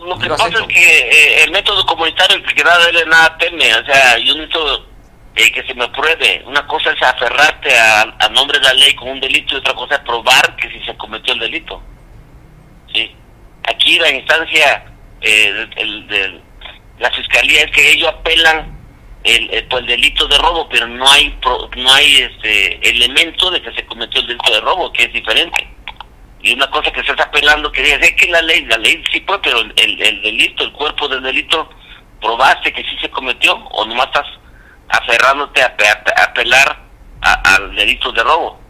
[0.00, 3.84] Lo que pasa es que eh, el método comunitario que da de nada teme, o
[3.84, 4.86] sea, yo necesito
[5.34, 6.42] eh, que se me pruebe.
[6.46, 9.96] Una cosa es aferrarte a, nombre de la ley con un delito y otra cosa
[9.96, 11.82] es probar que si se cometió el delito.
[12.92, 13.14] ¿Sí?
[13.64, 14.84] Aquí la instancia
[15.20, 16.40] eh, de
[16.98, 18.78] la fiscalía es que ellos apelan
[19.24, 21.38] el, el, el, delito de robo, pero no hay
[21.76, 25.68] no hay este elemento de que se cometió el delito de robo, que es diferente.
[26.40, 29.20] Y una cosa que se está apelando, que es que la ley, la ley sí
[29.20, 31.68] puede, pero el, el, delito, el cuerpo del delito,
[32.20, 34.26] probaste que sí se cometió o nomás estás
[34.88, 35.74] aferrándote a,
[36.22, 36.78] apelar
[37.20, 38.60] al delito de robo.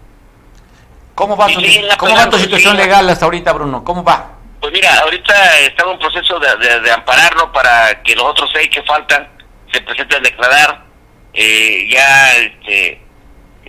[1.15, 1.61] ¿Cómo va, tu,
[1.99, 3.85] ¿cómo va tu situación legal hasta ahorita, Bruno?
[3.85, 4.39] ¿Cómo va?
[4.61, 8.83] Pues mira, ahorita estamos en proceso de, de ampararlo para que los otros seis que
[8.83, 9.29] faltan
[9.73, 10.85] se presente a declarar,
[11.33, 13.01] eh, ya este,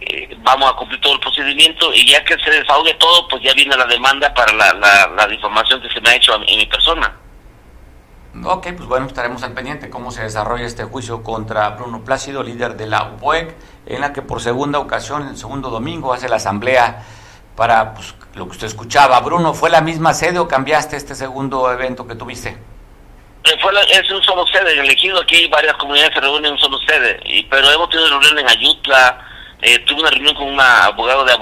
[0.02, 3.54] eh, vamos a cumplir todo el procedimiento y ya que se desahogue todo, pues ya
[3.54, 7.16] viene la demanda para la, la, difamación que se me ha hecho en mi persona.
[8.44, 12.76] Ok, pues bueno, estaremos al pendiente cómo se desarrolla este juicio contra Bruno Plácido, líder
[12.78, 13.56] de la UPOEC,
[13.88, 17.04] en la que por segunda ocasión, el segundo domingo, hace la asamblea
[17.56, 19.20] para pues, lo que usted escuchaba.
[19.20, 22.58] Bruno, ¿fue la misma sede o cambiaste este segundo evento que tuviste?
[23.44, 26.52] Eh, fue es un solo sede, en el ejido aquí varias comunidades se reúnen en
[26.54, 29.29] un solo sede, y, pero hemos tenido reunión en Ayutla,
[29.62, 31.36] eh, tuve una reunión con un abogado de,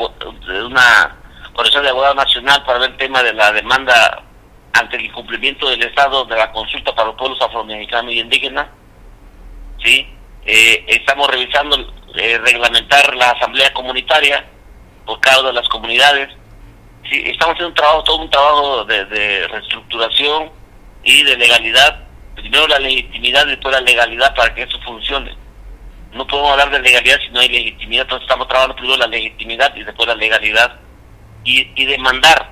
[0.63, 1.17] una
[1.53, 4.23] organización de abogado nacional para ver el tema de la demanda
[4.73, 8.67] ante el incumplimiento del Estado de la consulta para los pueblos afroamericanos y indígenas,
[9.83, 10.07] ¿sí?
[10.45, 11.77] Eh, estamos revisando
[12.15, 14.45] eh, reglamentar la asamblea comunitaria
[15.05, 16.29] por cada una de las comunidades,
[17.09, 17.23] ¿sí?
[17.25, 20.51] Estamos haciendo un trabajo, todo un trabajo de, de reestructuración,
[21.07, 22.03] y de legalidad,
[22.35, 25.35] primero la legitimidad y después la legalidad para que eso funcione.
[26.17, 29.75] No podemos hablar de legalidad si no hay legitimidad, entonces estamos trabajando primero la legitimidad
[29.75, 30.79] y después la legalidad
[31.43, 32.51] y, y demandar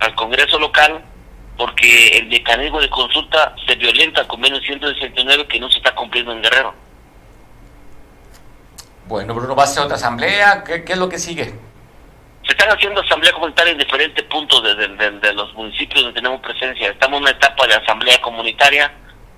[0.00, 1.02] al Congreso local
[1.56, 6.32] porque el mecanismo de consulta se violenta al convenio 169 que no se está cumpliendo
[6.32, 6.74] en Guerrero.
[9.06, 10.64] Bueno, Bruno, ¿vas a hacer otra asamblea?
[10.64, 11.54] ¿Qué, qué es lo que sigue?
[12.44, 16.90] Se están haciendo asamblea comunitaria en diferentes puntos de, los municipios donde tenemos presencia.
[16.90, 18.92] Estamos en una etapa de asamblea comunitaria,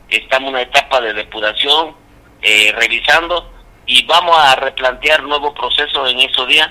[0.08, 1.94] estamos en una etapa de depuración,
[2.40, 3.52] eh, revisando,
[3.86, 6.70] y vamos a replantear nuevos procesos en esos días.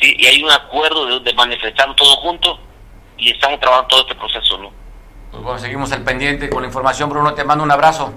[0.00, 0.14] ¿sí?
[0.18, 2.58] Y hay un acuerdo de, manifestar todo juntos
[3.18, 4.58] y estamos trabajando todo este proceso.
[4.58, 4.70] ¿no?
[5.30, 7.10] Pues bueno, seguimos al pendiente con la información.
[7.10, 8.12] Bruno, te mando un abrazo.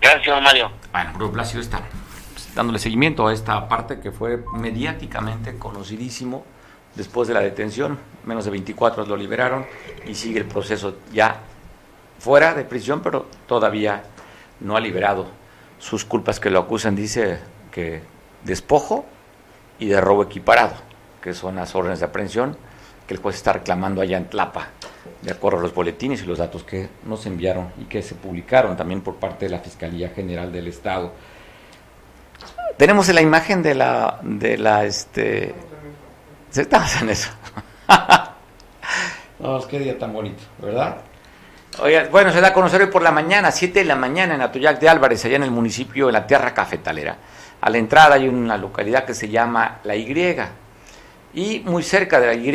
[0.00, 0.70] Gracias, Mario.
[0.92, 1.82] Bueno, Bruno Placido está
[2.54, 6.44] dándole seguimiento a esta parte que fue mediáticamente conocidísimo
[6.94, 7.98] después de la detención.
[8.24, 9.66] Menos de 24 lo liberaron
[10.06, 11.40] y sigue el proceso ya
[12.18, 14.04] fuera de prisión, pero todavía
[14.60, 15.26] no ha liberado
[15.84, 16.96] sus culpas que lo acusan.
[16.96, 17.38] Dice
[17.70, 18.00] que
[18.42, 19.04] despojo
[19.78, 20.74] y de robo equiparado,
[21.22, 22.56] que son las órdenes de aprehensión
[23.06, 24.68] que el juez está reclamando allá en Tlapa,
[25.20, 28.78] de acuerdo a los boletines y los datos que nos enviaron y que se publicaron
[28.78, 31.12] también por parte de la Fiscalía General del Estado.
[32.78, 35.54] Tenemos la imagen de la, de la, este,
[36.54, 37.30] estamos en eso.
[39.38, 41.02] no, qué día tan bonito, ¿verdad?
[42.10, 44.78] Bueno, se da a conocer hoy por la mañana, 7 de la mañana en Atoyac
[44.78, 47.16] de Álvarez, allá en el municipio, en la tierra cafetalera.
[47.60, 50.36] A la entrada hay una localidad que se llama La Y.
[51.34, 52.48] Y muy cerca de la Y,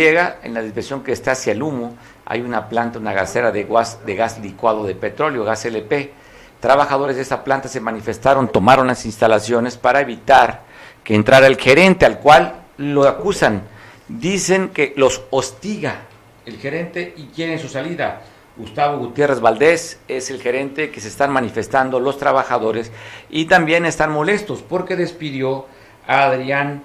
[0.44, 4.06] en la dirección que está hacia el humo, hay una planta, una gasera de gas,
[4.06, 6.14] de gas licuado de petróleo, gas LP
[6.60, 10.64] Trabajadores de esa planta se manifestaron, tomaron las instalaciones para evitar
[11.06, 13.64] que entrara el gerente al cual lo acusan.
[14.10, 16.02] Dicen que los hostiga
[16.46, 18.22] el gerente y quieren su salida.
[18.60, 22.92] Gustavo Gutiérrez Valdés es el gerente que se están manifestando los trabajadores
[23.30, 25.66] y también están molestos porque despidió
[26.06, 26.84] a Adrián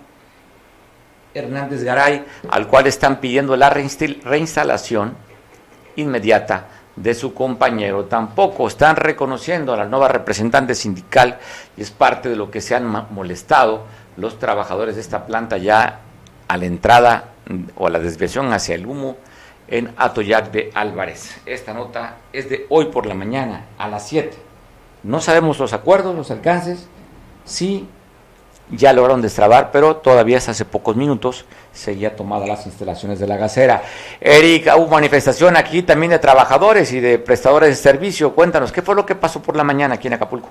[1.34, 5.16] Hernández Garay, al cual están pidiendo la reinstalación
[5.96, 8.04] inmediata de su compañero.
[8.04, 11.40] Tampoco están reconociendo a la nueva representante sindical
[11.76, 13.82] y es parte de lo que se han molestado
[14.16, 16.02] los trabajadores de esta planta ya
[16.46, 17.30] a la entrada
[17.74, 19.16] o a la desviación hacia el humo
[19.68, 21.40] en Atoyac de Álvarez.
[21.46, 24.36] Esta nota es de hoy por la mañana a las 7.
[25.02, 26.88] No sabemos los acuerdos, los alcances,
[27.44, 27.88] sí
[28.70, 33.36] ya lograron destrabar, pero todavía hasta hace pocos minutos seguía tomada las instalaciones de la
[33.36, 33.82] gasera.
[34.20, 38.34] Eric, hubo manifestación aquí también de trabajadores y de prestadores de servicio.
[38.34, 40.50] Cuéntanos, ¿qué fue lo que pasó por la mañana aquí en Acapulco?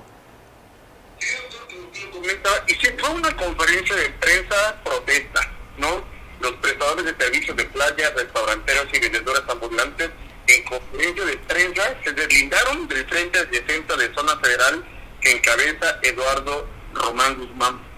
[3.14, 5.40] Una conferencia de prensa protesta,
[5.78, 6.13] ¿no?
[6.44, 10.10] Los prestadores de servicios de playa, restauranteros y vendedoras ambulantes
[10.46, 14.84] en conferencia de prensa se deslindaron del Frente Defensa de Zona Federal
[15.20, 17.94] que encabeza Eduardo Román Guzmán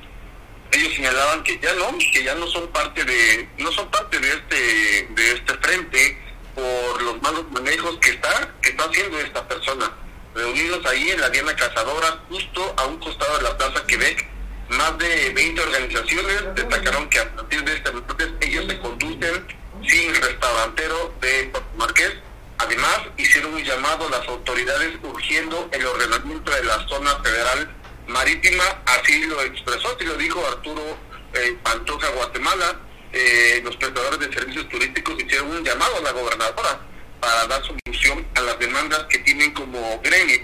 [0.72, 4.28] ellos señalaban que ya no, que ya no son parte de, no son parte de
[4.28, 6.18] este, de este frente
[6.54, 9.90] por los malos manejos que está, que está haciendo esta persona.
[10.34, 14.28] Reunidos ahí en la Diana Cazadora, justo a un costado de la Plaza Quebec,
[14.68, 19.46] más de 20 organizaciones destacaron que a partir de este martes ellos se conducen
[19.86, 22.14] sin restaurantero de Marqués.
[22.58, 27.70] Además, hicieron un llamado a las autoridades urgiendo el ordenamiento de la zona federal
[28.06, 30.96] marítima, así lo expresó, así lo dijo Arturo
[31.34, 32.80] eh, Pantoja Guatemala.
[33.12, 36.80] Eh, los prestadores de servicios turísticos hicieron un llamado a la gobernadora
[37.20, 40.40] para dar solución a las demandas que tienen como gremio.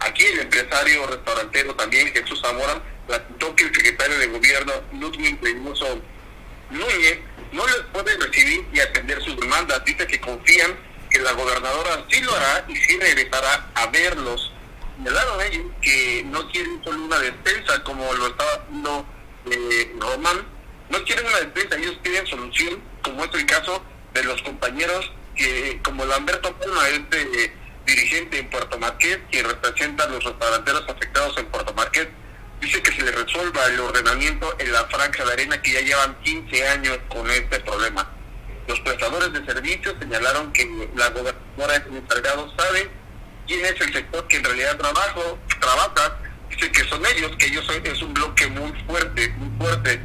[0.00, 6.00] Aquí el empresario restaurantero también, Jesús Zamora, platicó que el secretario de gobierno, Ludwig Reynoso
[6.70, 7.18] Núñez,
[7.52, 9.84] no les puede recibir y atender sus demandas.
[9.84, 10.76] Dice que confían
[11.10, 14.52] que la gobernadora sí lo hará y sí regresará a verlos.
[14.96, 19.06] Señalaron ellos que no quieren solo una despensa como lo estaba haciendo
[19.50, 20.46] eh, Román,
[20.90, 23.82] no quieren una despensa, ellos quieren solución, como es el caso
[24.12, 27.54] de los compañeros que, como Lamberto Palma, este
[27.86, 32.08] dirigente en Puerto Marqués, quien representa a los restauranteros afectados en Puerto Marqués,
[32.60, 36.16] dice que se le resuelva el ordenamiento en la franja de arena que ya llevan
[36.22, 38.08] 15 años con este problema.
[38.68, 42.90] Los prestadores de servicios señalaron que la gobernadora es el encargado sabe
[43.46, 46.18] quién es el sector que en realidad trabajo, trabaja,
[46.50, 50.00] dice que son ellos, que ellos son, es un bloque muy fuerte, muy fuerte.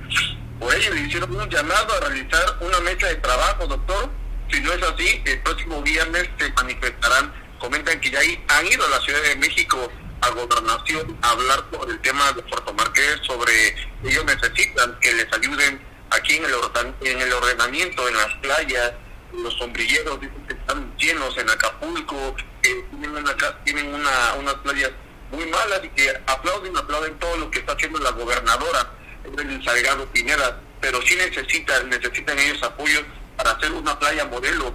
[0.59, 4.09] Por ello le hicieron un llamado a realizar una mesa de trabajo, doctor.
[4.49, 7.33] Si no es así, el próximo viernes se manifestarán.
[7.59, 9.91] Comentan que ya han ido a la Ciudad de México
[10.25, 15.79] a gobernación hablar por el tema de Puerto Marqués sobre ellos necesitan que les ayuden
[16.09, 16.53] aquí en el,
[17.01, 18.93] en el ordenamiento, en las playas,
[19.33, 24.91] los sombrilleros dicen que están llenos en Acapulco, que tienen, una, tienen una, unas playas
[25.31, 28.91] muy malas y que aplauden, aplauden todo lo que está haciendo la gobernadora,
[29.37, 33.01] el Salgado Pineda, pero sí necesitan, necesitan ellos apoyo
[33.37, 34.73] para hacer una playa modelo.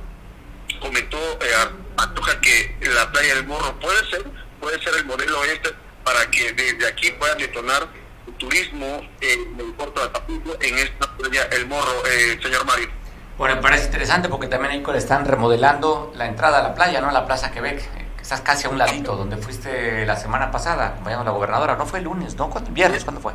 [0.81, 1.53] Comentó eh,
[1.97, 4.25] Antoja que la playa del Morro puede ser,
[4.61, 5.71] puede ser el modelo este
[6.05, 7.89] para que desde aquí puedan detonar
[8.27, 12.89] el turismo en el puerto de Acapulco, en esta playa El Morro, eh, señor Mario.
[13.37, 17.11] Bueno, me parece interesante porque también ahí están remodelando la entrada a la playa, ¿no?
[17.11, 17.83] La Plaza Quebec.
[18.21, 21.77] Estás casi a un ladito, donde fuiste la semana pasada acompañando a la gobernadora.
[21.77, 22.51] No fue el lunes, ¿no?
[22.71, 23.03] ¿Viernes?
[23.03, 23.33] ¿Cuándo fue?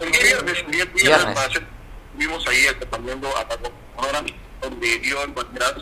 [0.00, 1.38] El viernes, el viernes, viernes.
[2.14, 5.80] Vimos ahí acompañando a la gobernadora, donde dio el banderazo.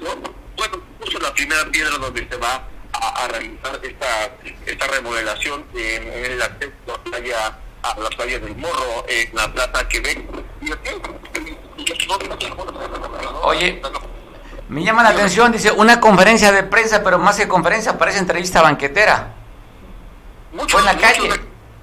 [0.57, 2.67] Bueno, puso la primera piedra donde se va
[3.01, 4.31] a, a realizar esta,
[4.67, 9.35] esta remodelación en, en el acceso a la playa, a la playa del Morro, en
[9.35, 10.25] la Plaza Quebec.
[13.43, 13.81] Oye,
[14.69, 18.61] me llama la atención, dice, una conferencia de prensa, pero más que conferencia, parece entrevista
[18.61, 19.35] banquetera.
[20.53, 21.31] Muchos, Fue en la calle.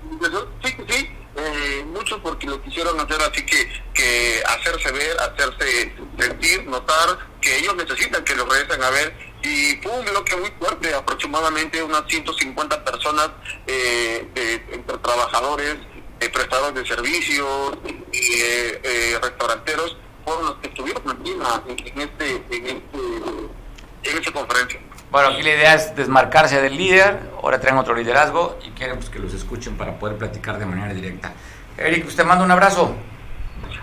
[0.03, 5.95] Muchos, sí, sí, eh, muchos porque lo quisieron hacer así que, que hacerse ver, hacerse
[6.17, 9.15] sentir, notar que ellos necesitan que los regresen a ver.
[9.45, 13.29] Y fue un bloque muy fuerte, aproximadamente unas 150 personas
[13.67, 14.27] eh,
[14.71, 15.75] entre trabajadores,
[16.19, 17.77] eh, prestadores de servicios
[18.11, 24.17] y eh, eh, restauranteros fueron los que estuvieron aquí en, en, este, en, este, en
[24.17, 24.79] esta conferencia.
[25.11, 29.11] Bueno, aquí la idea es desmarcarse del líder, ahora traen otro liderazgo y quieren pues,
[29.11, 31.33] que los escuchen para poder platicar de manera directa.
[31.77, 32.95] Eric, usted manda un abrazo.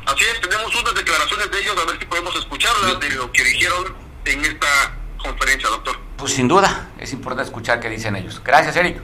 [0.06, 3.44] Así es, tenemos unas declaraciones de ellos, a ver si podemos escucharlas de lo que
[3.44, 3.94] dijeron
[4.24, 5.96] en esta conferencia, doctor.
[6.16, 8.42] Pues sin duda, es importante escuchar qué dicen ellos.
[8.44, 9.00] Gracias, Eric.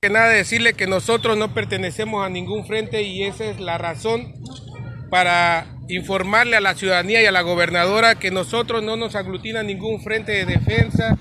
[0.00, 4.34] Que nada, decirle que nosotros no pertenecemos a ningún frente y esa es la razón
[5.10, 10.02] para informarle a la ciudadanía y a la gobernadora que nosotros no nos aglutina ningún
[10.02, 11.16] frente de defensa,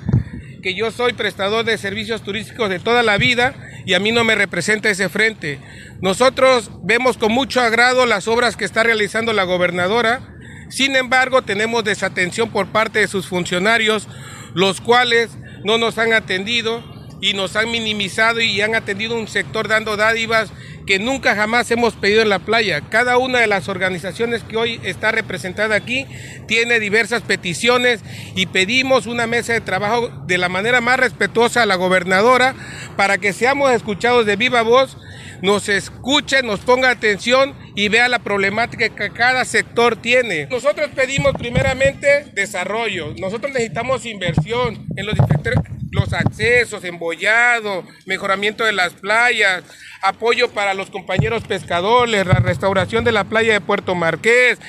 [0.61, 4.23] que yo soy prestador de servicios turísticos de toda la vida y a mí no
[4.23, 5.59] me representa ese frente.
[6.01, 10.36] Nosotros vemos con mucho agrado las obras que está realizando la gobernadora,
[10.69, 14.07] sin embargo tenemos desatención por parte de sus funcionarios,
[14.53, 15.31] los cuales
[15.63, 20.51] no nos han atendido y nos han minimizado y han atendido un sector dando dádivas
[20.87, 22.81] que nunca jamás hemos pedido en la playa.
[22.89, 26.07] Cada una de las organizaciones que hoy está representada aquí
[26.47, 28.01] tiene diversas peticiones
[28.35, 32.55] y pedimos una mesa de trabajo de la manera más respetuosa a la gobernadora
[32.95, 34.97] para que seamos escuchados de viva voz,
[35.41, 40.47] nos escuche, nos ponga atención y vea la problemática que cada sector tiene.
[40.47, 45.53] Nosotros pedimos primeramente desarrollo, nosotros necesitamos inversión en los diferentes
[45.91, 49.63] los accesos, embollado, mejoramiento de las playas,
[50.01, 54.59] apoyo para los compañeros pescadores, la restauración de la playa de Puerto Marqués,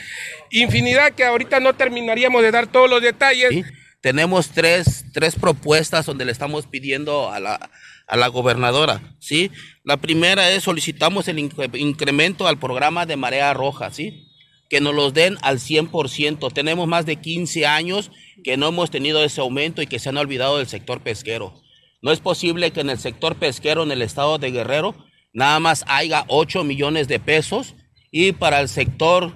[0.50, 3.64] infinidad que ahorita no terminaríamos de dar todos los detalles.
[4.00, 7.70] tenemos tres, tres propuestas donde le estamos pidiendo a la,
[8.06, 9.50] a la gobernadora, ¿sí?
[9.84, 14.27] La primera es solicitamos el incremento al programa de marea roja, ¿sí?
[14.68, 16.52] Que nos los den al 100%.
[16.52, 18.10] Tenemos más de 15 años
[18.44, 21.54] que no hemos tenido ese aumento y que se han olvidado del sector pesquero.
[22.02, 24.94] No es posible que en el sector pesquero en el estado de Guerrero
[25.32, 27.74] nada más haya 8 millones de pesos
[28.10, 29.34] y para el sector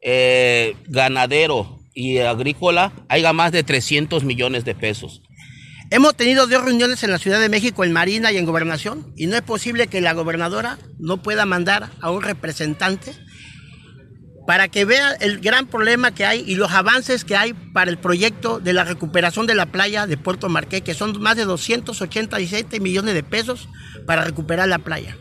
[0.00, 5.22] eh, ganadero y agrícola haya más de 300 millones de pesos.
[5.90, 9.26] Hemos tenido dos reuniones en la Ciudad de México, en Marina y en Gobernación, y
[9.26, 13.12] no es posible que la gobernadora no pueda mandar a un representante
[14.46, 17.98] para que vea el gran problema que hay y los avances que hay para el
[17.98, 22.80] proyecto de la recuperación de la playa de Puerto Marqués, que son más de 287
[22.80, 23.68] millones de pesos
[24.06, 25.16] para recuperar la playa.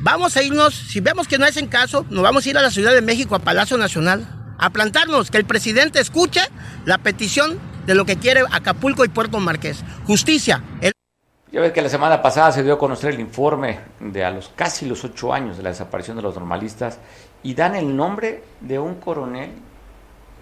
[0.00, 2.62] Vamos a irnos, si vemos que no es en caso, nos vamos a ir a
[2.62, 6.40] la Ciudad de México, a Palacio Nacional, a plantarnos, que el presidente escuche
[6.84, 9.82] la petición de lo que quiere Acapulco y Puerto Marqués.
[10.04, 10.62] Justicia.
[11.50, 14.50] Ya ves que la semana pasada se dio a conocer el informe de a los
[14.56, 16.98] casi los ocho años de la desaparición de los normalistas
[17.44, 19.52] y dan el nombre de un coronel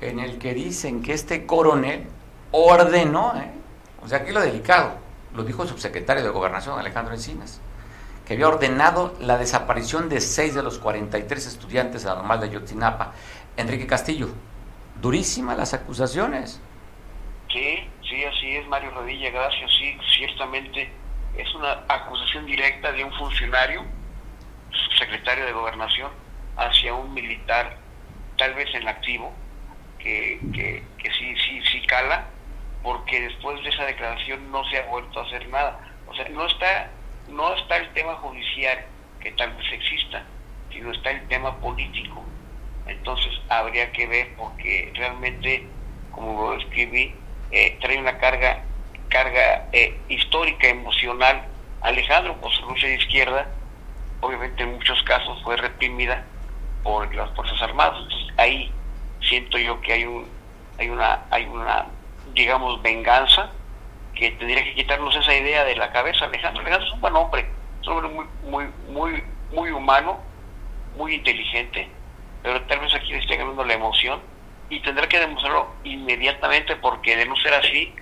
[0.01, 2.07] en el que dicen que este coronel
[2.53, 3.51] ordenó, ¿eh?
[4.03, 4.95] o sea, aquí lo delicado,
[5.35, 7.61] lo dijo el subsecretario de Gobernación Alejandro Encinas,
[8.27, 12.47] que había ordenado la desaparición de seis de los 43 estudiantes de la normal de
[12.47, 13.13] Ayotzinapa.
[13.57, 14.29] Enrique Castillo,
[15.01, 16.61] durísimas las acusaciones.
[17.51, 17.79] Sí,
[18.09, 19.71] sí, así es, Mario Rodilla, gracias.
[19.77, 20.89] Sí, ciertamente
[21.37, 23.83] es una acusación directa de un funcionario,
[24.99, 26.22] secretario de Gobernación,
[26.57, 27.77] hacia un militar,
[28.37, 29.33] tal vez en activo,
[29.99, 32.27] que, que, que sí, sí, sí cala,
[32.83, 35.79] porque después de esa declaración no se ha vuelto a hacer nada.
[36.07, 36.91] O sea, no está,
[37.29, 38.85] no está el tema judicial,
[39.21, 40.25] que tal vez exista,
[40.71, 42.25] sino está el tema político.
[42.87, 45.67] Entonces habría que ver, porque realmente,
[46.11, 47.15] como lo escribí,
[47.53, 48.65] eh, trae una carga,
[49.09, 51.47] carga eh, histórica, emocional.
[51.83, 53.49] Alejandro, por su lucha de izquierda,
[54.21, 56.25] obviamente en muchos casos fue reprimida
[56.83, 58.03] por las Fuerzas Armadas.
[58.37, 58.73] ahí
[59.21, 60.27] siento yo que hay un
[60.79, 61.87] hay una hay una
[62.35, 63.51] digamos venganza
[64.15, 66.27] que tendría que quitarnos esa idea de la cabeza.
[66.27, 67.47] Alejandro, Alejandro es un buen hombre,
[67.81, 69.23] es un hombre muy muy muy
[69.53, 70.21] muy humano,
[70.97, 71.89] muy inteligente,
[72.43, 74.21] pero tal vez aquí le esté ganando la emoción
[74.69, 77.95] y tendrá que demostrarlo inmediatamente porque de no ser así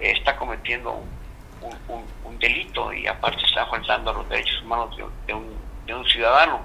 [0.00, 1.02] está cometiendo
[1.62, 5.56] un, delito y aparte está faltando a los derechos humanos de, un,
[5.86, 6.60] de un, ciudadano.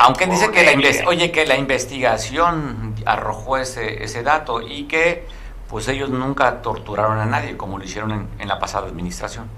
[0.00, 5.26] Aunque dice que la, oye, que la investigación arrojó ese, ese dato y que
[5.68, 9.48] pues ellos nunca torturaron a nadie como lo hicieron en, la pasada administración.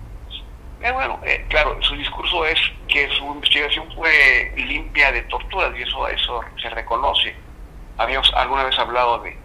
[0.83, 2.59] Eh, bueno, eh, claro, su discurso es
[2.89, 7.35] que su investigación fue limpia de torturas y eso, eso se reconoce
[7.99, 9.37] habíamos alguna vez hablado de,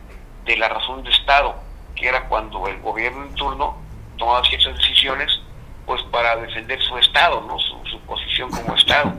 [0.46, 1.56] de la razón de Estado,
[1.96, 3.78] que era cuando el gobierno en turno
[4.18, 5.42] tomaba ciertas decisiones
[5.86, 7.58] pues para defender su Estado, ¿no?
[7.60, 9.14] su, posición como Estado,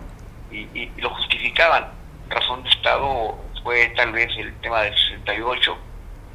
[0.75, 1.89] y, lo justificaban.
[2.29, 5.79] Razón de Estado fue tal vez el tema del 68,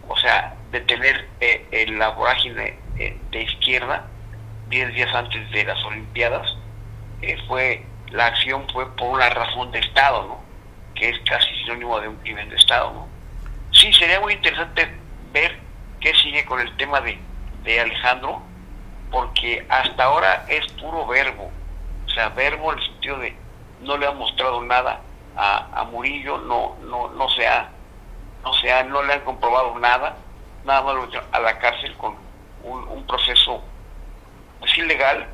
[0.07, 4.07] o sea, detener eh, la vorágine eh, de izquierda
[4.69, 6.57] 10 días antes de las Olimpiadas,
[7.21, 10.43] eh, fue la acción fue por una razón de Estado, ¿no?
[10.95, 12.91] que es casi sinónimo de un crimen de Estado.
[12.91, 13.07] ¿no?
[13.71, 14.87] Sí, sería muy interesante
[15.31, 15.59] ver
[15.99, 17.17] qué sigue con el tema de,
[17.63, 18.41] de Alejandro,
[19.11, 21.51] porque hasta ahora es puro verbo,
[22.05, 23.35] o sea, verbo en el sentido de
[23.83, 25.01] no le ha mostrado nada
[25.35, 27.69] a, a Murillo, no, no, no se ha,
[28.43, 30.17] no se ha, no le han comprobado nada,
[30.65, 32.15] nada más lo a la cárcel con
[32.63, 33.61] un, proceso
[34.59, 35.27] pues ilegal,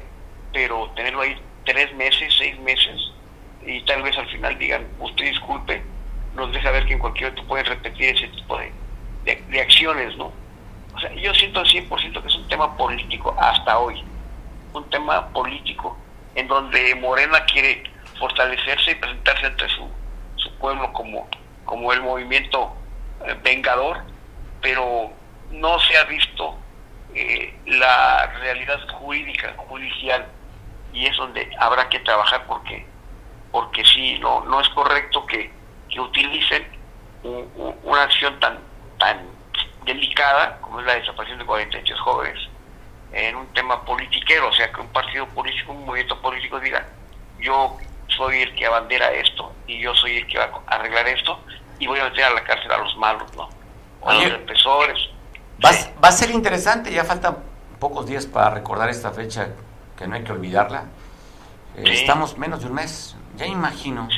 [0.51, 3.11] pero tenerlo ahí tres meses, seis meses,
[3.65, 5.83] y tal vez al final digan, usted disculpe,
[6.35, 8.71] nos deja ver que en cualquier momento pueden repetir ese tipo de,
[9.23, 10.31] de, acciones, ¿no?
[10.95, 14.03] O sea, yo siento al 100% que es un tema político hasta hoy,
[14.73, 15.95] un tema político
[16.35, 17.83] en donde Morena quiere
[18.19, 19.89] fortalecerse y presentarse ante su,
[20.35, 21.27] su pueblo como,
[21.65, 22.73] como el movimiento
[23.25, 24.03] eh, vengador,
[24.61, 25.11] pero
[25.51, 26.55] no se ha visto
[27.15, 30.27] eh, la realidad jurídica, judicial,
[30.93, 32.85] y es donde habrá que trabajar porque
[33.51, 35.51] porque sí, no, no es correcto que,
[35.99, 36.65] utilicen
[37.83, 38.59] una acción tan,
[38.99, 39.19] tan
[39.85, 42.39] delicada como es la desaparición de 48 jóvenes
[43.11, 46.87] en un tema politiquero, o sea, que un partido político, un movimiento político diga,
[47.39, 47.75] yo
[48.15, 51.39] soy el que abandera esto y yo soy el que va a arreglar esto
[51.79, 53.49] y voy a meter a la cárcel a los malos, ¿no?
[54.05, 54.97] A los represores.
[55.63, 55.71] Va,
[56.03, 57.37] va a ser interesante, ya faltan
[57.79, 59.49] pocos días para recordar esta fecha
[59.97, 60.85] que no hay que olvidarla.
[61.75, 64.09] Estamos menos de un mes, ya imagino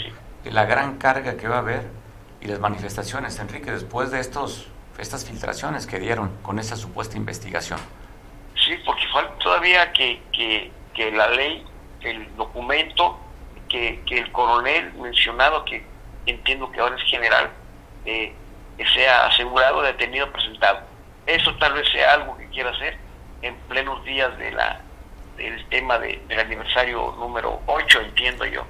[0.44, 1.88] que la gran carga que va a haber
[2.40, 4.68] y las manifestaciones, Enrique, después de estos
[4.98, 7.80] estas filtraciones que dieron con esa supuesta investigación.
[8.56, 11.66] Sí, porque falta todavía que, que, que la ley,
[12.02, 13.18] el documento,
[13.72, 15.84] que, que el coronel mencionado, que
[16.26, 17.50] entiendo que ahora es general,
[18.06, 18.34] eh,
[18.78, 20.82] que sea asegurado, detenido, presentado.
[21.26, 22.98] Eso tal vez sea algo que quiera hacer
[23.42, 24.82] en plenos días de la
[25.38, 28.64] del tema de, del aniversario número 8, entiendo yo,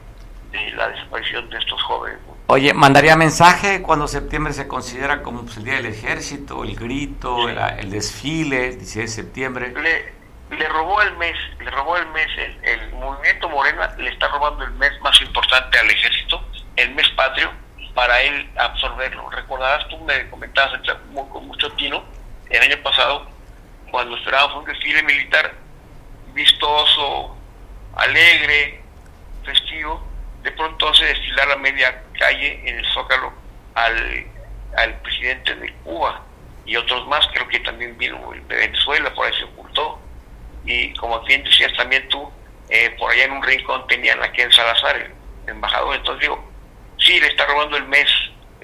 [0.52, 2.20] de la desaparición de estos jóvenes.
[2.48, 7.50] Oye, ¿mandaría mensaje cuando septiembre se considera como pues, el Día del Ejército, el grito,
[7.50, 9.74] el, el, desfile, el 16 de septiembre?
[9.74, 10.21] Le,
[10.52, 14.64] le robó el mes, le robó el mes, el, el movimiento Morena le está robando
[14.64, 16.46] el mes más importante al ejército,
[16.76, 17.52] el mes patrio,
[17.94, 19.30] para él absorberlo.
[19.30, 20.80] Recordarás, tú me comentabas
[21.14, 22.04] con mucho tino
[22.50, 23.30] el año pasado,
[23.90, 25.54] cuando esperábamos un desfile militar
[26.34, 27.36] vistoso,
[27.96, 28.82] alegre,
[29.44, 30.06] festivo,
[30.44, 33.34] de pronto hace desfilar a media calle en el Zócalo
[33.76, 34.28] al,
[34.78, 36.22] al presidente de Cuba
[36.66, 40.01] y otros más, creo que también vino el de Venezuela, por ahí se ocultó.
[40.66, 42.32] Y como bien decías también tú,
[42.70, 45.12] eh, por allá en un rincón tenían aquí en Salazar, el
[45.50, 45.96] embajador.
[45.96, 46.52] Entonces digo,
[46.98, 48.08] sí, le está robando el mes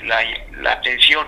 [0.03, 0.23] la,
[0.59, 1.27] la atención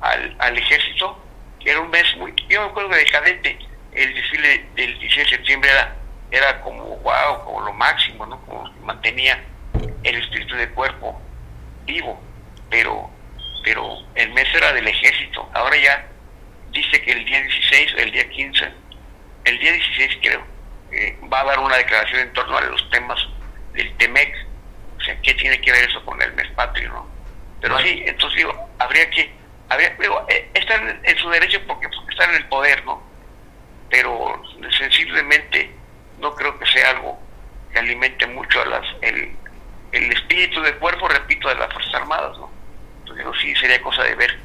[0.00, 1.18] al, al ejército,
[1.60, 3.58] que era un mes muy, yo me acuerdo decadente,
[3.92, 5.96] el desfile del 16 de septiembre era,
[6.30, 8.40] era como wow, como lo máximo, ¿no?
[8.46, 9.42] Como mantenía
[10.02, 11.20] el espíritu del cuerpo
[11.84, 12.20] vivo,
[12.70, 13.10] pero,
[13.64, 16.06] pero el mes era del ejército, ahora ya
[16.70, 18.68] dice que el día 16, el día 15,
[19.44, 20.42] el día 16 creo,
[20.92, 23.18] eh, va a dar una declaración en torno a los temas
[23.72, 24.34] del TEMEC,
[24.98, 27.06] o sea, ¿qué tiene que ver eso con el mes patrio, no?
[27.60, 29.32] Pero sí, entonces digo, habría que,
[29.68, 33.02] habría, digo, eh, está en, su derecho porque, porque está en el poder, ¿no?
[33.90, 34.42] Pero
[34.78, 35.70] sensiblemente
[36.18, 37.18] no creo que sea algo
[37.72, 39.36] que alimente mucho a las, el,
[39.92, 42.50] el espíritu del cuerpo, repito, de las Fuerzas Armadas, ¿no?
[43.00, 44.38] Entonces digo, sí, sería cosa de ver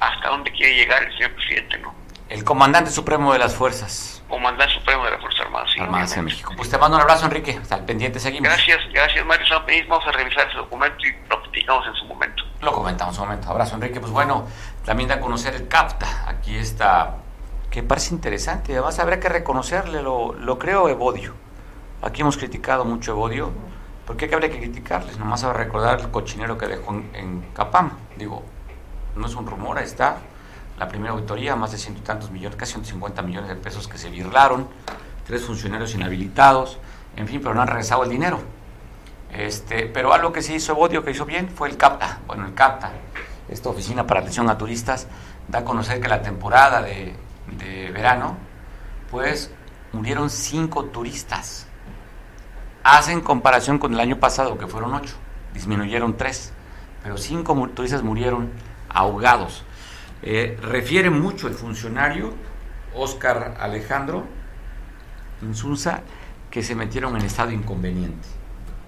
[0.00, 1.94] hasta dónde quiere llegar el señor presidente, ¿no?
[2.28, 4.13] El comandante supremo de las fuerzas.
[4.28, 5.80] Comandante supremo de las Fuerzas Armadas, sí.
[5.80, 6.52] Armadas en México.
[6.56, 7.58] Pues te mando un abrazo, Enrique.
[7.60, 8.48] Hasta el pendiente seguimos.
[8.48, 12.42] Gracias, gracias, Mario San Vamos a revisar ese documento y lo platicamos en su momento.
[12.62, 13.50] Lo comentamos en un momento.
[13.50, 14.00] Abrazo, Enrique.
[14.00, 14.46] Pues bueno,
[14.84, 16.28] también da a conocer el CAPTA.
[16.28, 17.16] Aquí está,
[17.70, 18.72] que parece interesante.
[18.72, 21.34] Además, habría que reconocerle, lo, lo creo, Evodio.
[22.02, 23.52] Aquí hemos criticado mucho Evodio.
[24.06, 25.18] ¿Por qué habría que criticarles?
[25.18, 27.90] Nomás a recordar el cochinero que dejó en, en Capam.
[28.16, 28.42] Digo,
[29.16, 30.18] no es un rumor, ahí está
[30.78, 33.98] la primera auditoría, más de ciento y tantos millones, casi 150 millones de pesos que
[33.98, 34.68] se virlaron,
[35.26, 36.78] tres funcionarios inhabilitados,
[37.16, 38.40] en fin, pero no han regresado el dinero.
[39.32, 42.20] Este, pero algo que se hizo Bodio, que hizo bien, fue el CAPTA.
[42.26, 42.90] Bueno, el CAPTA,
[43.48, 45.06] esta oficina para atención a turistas,
[45.48, 47.14] da a conocer que la temporada de,
[47.58, 48.36] de verano,
[49.10, 49.50] pues
[49.92, 51.66] murieron cinco turistas.
[52.82, 55.14] Hacen comparación con el año pasado, que fueron ocho,
[55.52, 56.52] disminuyeron tres,
[57.02, 58.50] pero cinco turistas murieron
[58.88, 59.64] ahogados.
[60.26, 62.32] Eh, refiere mucho el funcionario
[62.94, 64.24] Oscar Alejandro
[65.42, 66.00] Insunza
[66.50, 68.26] que se metieron en estado inconveniente.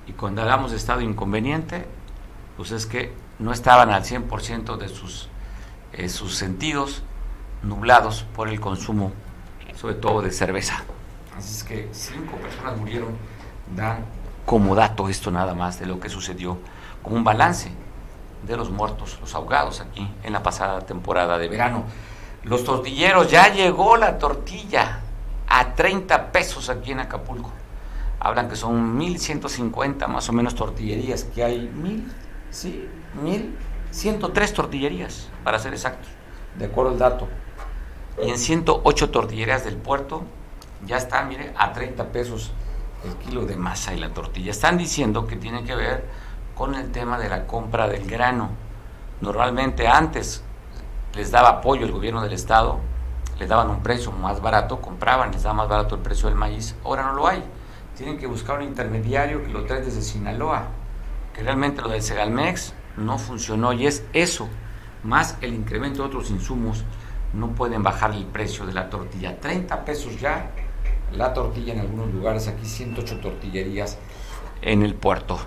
[0.06, 1.84] Y cuando hablamos de estado inconveniente,
[2.56, 5.28] pues es que no estaban al 100% de sus,
[5.92, 7.02] eh, sus sentidos
[7.62, 9.12] nublados por el consumo,
[9.74, 10.84] sobre todo de cerveza.
[11.36, 13.10] Así es que cinco personas murieron,
[13.74, 14.06] dan
[14.46, 16.56] como dato esto nada más de lo que sucedió,
[17.02, 17.72] como un balance
[18.46, 21.84] de los muertos, los ahogados aquí en la pasada temporada de verano.
[22.44, 25.00] Los tortilleros, ya llegó la tortilla
[25.48, 27.50] a 30 pesos aquí en Acapulco.
[28.20, 32.10] Hablan que son 1150 más o menos tortillerías, que hay mil,
[32.50, 32.88] sí,
[33.22, 36.08] 1103 tortillerías, para ser exactos,
[36.56, 37.28] de acuerdo al dato.
[38.22, 40.24] Y en 108 tortillerías del puerto
[40.86, 42.52] ya están, mire, a 30 pesos
[43.04, 44.50] el kilo de masa y la tortilla.
[44.50, 46.04] Están diciendo que tiene que ver
[46.56, 48.48] con el tema de la compra del grano.
[49.20, 50.42] Normalmente antes
[51.14, 52.80] les daba apoyo el gobierno del estado,
[53.38, 56.74] les daban un precio más barato, compraban, les daba más barato el precio del maíz,
[56.82, 57.44] ahora no lo hay.
[57.94, 60.64] Tienen que buscar un intermediario que lo trae desde Sinaloa,
[61.34, 64.48] que realmente lo del Segalmex no funcionó y es eso,
[65.02, 66.84] más el incremento de otros insumos,
[67.34, 69.38] no pueden bajar el precio de la tortilla.
[69.38, 70.50] 30 pesos ya
[71.12, 73.98] la tortilla en algunos lugares, aquí 108 tortillerías
[74.62, 75.38] en el puerto.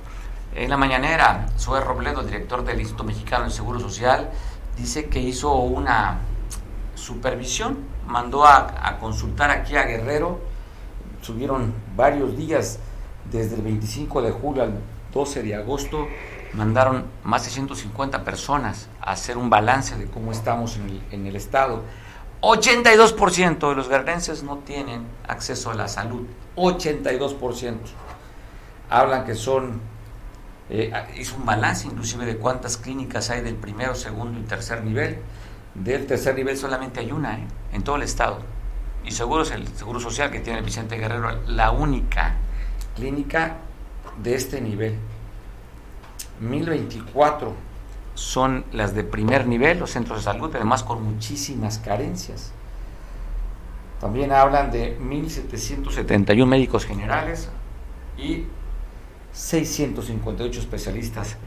[0.56, 4.30] En la mañanera, Zoe Robledo, director del Instituto Mexicano del Seguro Social,
[4.76, 6.20] dice que hizo una
[6.96, 7.78] supervisión,
[8.08, 10.40] mandó a, consultar aquí a Guerrero,
[11.22, 12.80] subieron varios días,
[13.32, 14.80] desde el 25 de julio al
[15.14, 16.08] 12 de agosto,
[16.54, 21.28] mandaron más de 150 personas a hacer un balance de cómo estamos en el, en
[21.28, 21.84] el estado.
[22.42, 26.26] 82% de los guerrerenses no tienen acceso a la salud,
[26.56, 27.76] 82%.
[28.90, 29.80] Hablan que son
[30.70, 35.20] eh, hizo un balance inclusive de cuántas clínicas hay del primero, segundo y tercer nivel
[35.74, 37.48] del tercer nivel solamente hay una ¿eh?
[37.74, 38.40] en todo el estado.
[39.04, 42.36] Y seguro es el Seguro Social que tiene Vicente Guerrero, la única
[42.96, 43.58] clínica
[44.22, 44.96] de este nivel.
[46.42, 47.54] 1024
[48.14, 52.52] son las de primer nivel, los centros de salud, además con muchísimas carencias.
[54.02, 57.50] También hablan de 1.771 médicos generales
[58.18, 58.46] y
[59.40, 61.38] 658 especialistas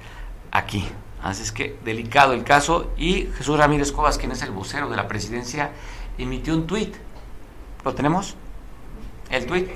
[0.50, 0.88] aquí.
[1.22, 2.90] Así es que delicado el caso.
[2.96, 5.70] Y Jesús Ramírez Cobas, quien es el vocero de la presidencia,
[6.18, 6.94] emitió un tuit.
[7.84, 8.34] ¿Lo tenemos?
[9.30, 9.68] El tuit.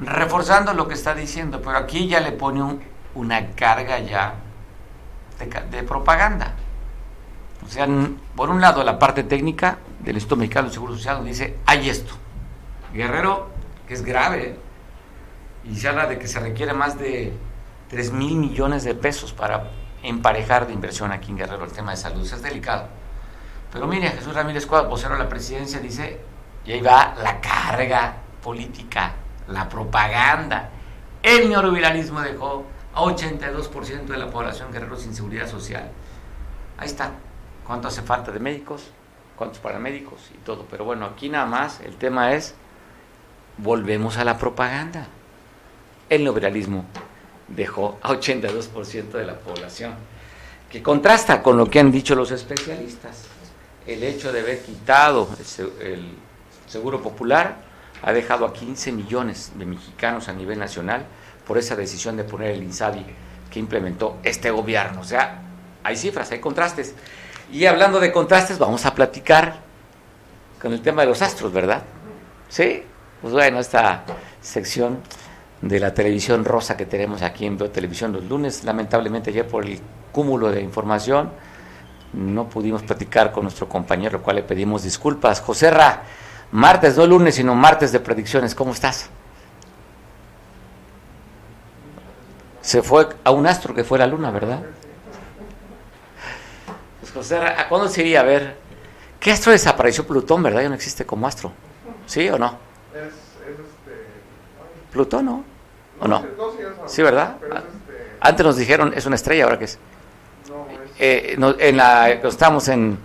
[0.00, 2.78] Reforzando lo que está diciendo, pero aquí ya le pone
[3.14, 4.36] una carga ya
[5.70, 6.54] de, propaganda.
[7.64, 7.86] O sea,
[8.34, 12.14] por un lado la parte técnica del Instituto Mexicano del Seguro Social dice, hay esto.
[12.94, 13.50] Guerrero,
[13.86, 14.56] que es grave,
[15.64, 17.32] y se habla de que se requiere más de
[17.88, 19.70] 3 mil millones de pesos para
[20.02, 22.22] emparejar de inversión aquí en Guerrero el tema de salud.
[22.22, 22.88] Es delicado.
[23.72, 26.20] Pero mire, Jesús Ramírez Cuadro, vocero de la presidencia, dice,
[26.64, 29.12] y ahí va la carga política,
[29.48, 30.70] la propaganda.
[31.22, 35.90] El neoliberalismo dejó a 82% de la población guerrero sin seguridad social.
[36.78, 37.10] Ahí está.
[37.66, 38.90] ¿Cuánto hace falta de médicos?
[39.36, 40.30] ¿Cuántos paramédicos?
[40.34, 40.66] Y todo.
[40.70, 42.54] Pero bueno, aquí nada más el tema es,
[43.58, 45.06] volvemos a la propaganda.
[46.10, 46.84] El neoliberalismo
[47.48, 49.94] dejó a 82% de la población,
[50.68, 53.24] que contrasta con lo que han dicho los especialistas.
[53.86, 55.28] El hecho de haber quitado
[55.80, 56.14] el
[56.66, 57.56] Seguro Popular
[58.02, 61.04] ha dejado a 15 millones de mexicanos a nivel nacional
[61.46, 63.04] por esa decisión de poner el INSABI
[63.50, 65.00] que implementó este gobierno.
[65.00, 65.42] O sea,
[65.82, 66.94] hay cifras, hay contrastes.
[67.52, 69.56] Y hablando de contrastes, vamos a platicar
[70.60, 71.82] con el tema de los astros, ¿verdad?
[72.48, 72.82] Sí,
[73.20, 74.04] pues bueno, esta
[74.40, 75.00] sección
[75.62, 78.64] de la televisión rosa que tenemos aquí en Veo Televisión los lunes.
[78.64, 79.80] Lamentablemente ayer por el
[80.12, 81.30] cúmulo de información
[82.12, 85.40] no pudimos platicar con nuestro compañero, al cual le pedimos disculpas.
[85.40, 86.02] José Ra,
[86.52, 89.10] martes, no lunes, sino martes de predicciones, ¿cómo estás?
[92.60, 94.62] Se fue a un astro que fue la luna, ¿verdad?
[97.00, 98.56] Pues José Ra, ¿a cuándo se iría a ver?
[99.18, 100.62] ¿Qué astro desapareció Plutón, verdad?
[100.62, 101.52] Ya no existe como astro.
[102.06, 102.58] ¿Sí o no?
[104.90, 105.44] Plutón, ¿no?
[106.00, 106.24] ¿O no?
[106.86, 107.36] Sí, ¿verdad?
[108.20, 109.78] Antes nos dijeron, es una estrella, ahora que es.
[110.98, 112.98] Eh, en la, estamos en,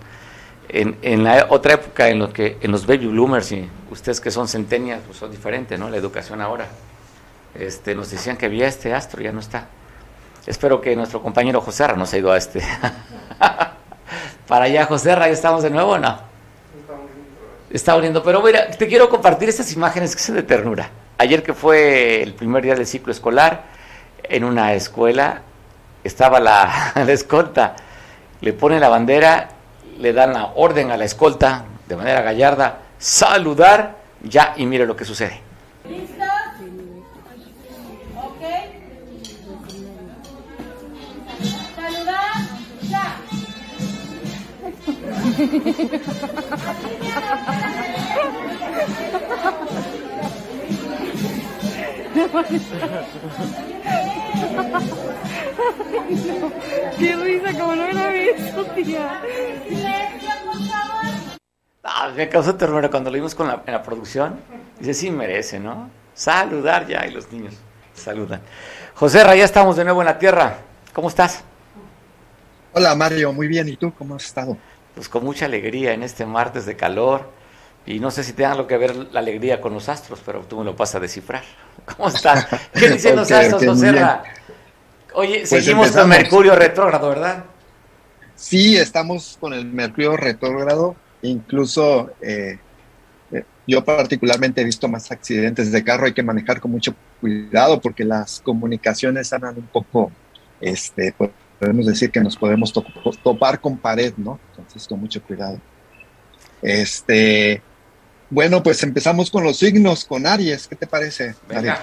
[0.68, 4.48] en, la otra época en lo que en los baby bloomers y ustedes que son
[4.48, 5.88] centenias pues son diferentes, ¿no?
[5.88, 6.66] La educación ahora.
[7.54, 9.68] Este, nos decían que había este astro, ya no está.
[10.46, 12.62] Espero que nuestro compañero José Ra nos ha ido a este.
[14.46, 16.18] Para allá, José Ra, ¿ya estamos de nuevo o no?
[17.70, 20.90] Está uniendo, pero mira, te quiero compartir estas imágenes que son de ternura.
[21.18, 23.64] Ayer que fue el primer día del ciclo escolar,
[24.22, 25.40] en una escuela
[26.04, 27.74] estaba la, escolta,
[28.42, 29.48] le pone la bandera,
[29.98, 34.94] le dan la orden a la escolta de manera gallarda, saludar, ya, y mire lo
[34.94, 35.40] que sucede.
[35.88, 36.26] ¿Listos?
[38.14, 38.42] ¿Ok?
[41.76, 42.34] Saludar,
[42.82, 43.16] ya.
[56.98, 57.84] Qué risa, como no
[58.74, 59.22] tía.
[61.84, 64.40] Ah, me causó ternura cuando lo vimos con la, en la producción.
[64.78, 65.90] Dice, sí merece, ¿no?
[66.14, 67.54] Saludar ya, y los niños
[67.94, 68.40] saludan.
[68.94, 70.58] José ya estamos de nuevo en la tierra.
[70.94, 71.44] ¿Cómo estás?
[72.72, 73.68] Hola Mario, muy bien.
[73.68, 74.56] ¿Y tú cómo has estado?
[74.94, 77.28] Pues con mucha alegría en este martes de calor
[77.86, 80.58] y no sé si tenga algo que ver la alegría con los astros, pero tú
[80.58, 81.42] me lo vas a descifrar.
[81.96, 82.46] ¿Cómo estás?
[82.72, 83.94] ¿Qué dicen los astros, José
[85.14, 87.44] Oye, pues seguimos con Mercurio retrógrado, ¿verdad?
[88.34, 90.94] Sí, estamos con el Mercurio retrógrado.
[91.22, 92.58] Incluso eh,
[93.32, 96.04] eh, yo particularmente he visto más accidentes de carro.
[96.04, 100.12] Hay que manejar con mucho cuidado porque las comunicaciones andan un poco,
[100.60, 101.14] este,
[101.58, 102.70] podemos decir que nos podemos
[103.22, 104.38] topar con pared, ¿no?
[104.50, 105.58] Entonces, con mucho cuidado.
[106.60, 107.62] Este,
[108.28, 110.66] bueno, pues empezamos con los signos, con Aries.
[110.66, 111.34] ¿Qué te parece?
[111.48, 111.80] Venga.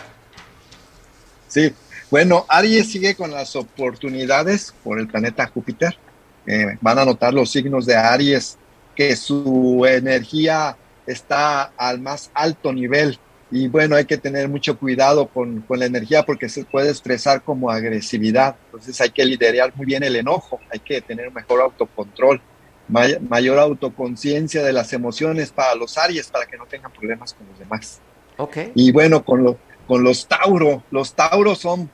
[1.48, 1.74] Sí,
[2.10, 5.98] bueno, Aries sigue con las oportunidades por el planeta Júpiter.
[6.46, 8.58] Eh, van a notar los signos de Aries
[8.96, 10.76] que su energía
[11.08, 13.18] está al más alto nivel.
[13.50, 17.44] Y bueno, hay que tener mucho cuidado con, con, la energía porque se puede estresar
[17.44, 18.56] como agresividad.
[18.66, 22.42] Entonces hay que liderar muy bien el enojo, hay que tener mejor autocontrol
[22.88, 27.58] mayor autoconciencia de las emociones para los Aries, para que no tengan problemas con los
[27.58, 28.02] demás.
[28.38, 28.72] Okay.
[28.76, 29.58] Y bueno, con, lo,
[29.88, 31.90] con los Tauro, los Tauros son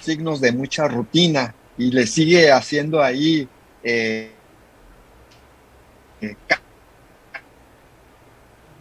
[0.00, 3.48] signos de mucha rutina y le sigue haciendo ahí
[3.82, 4.32] eh,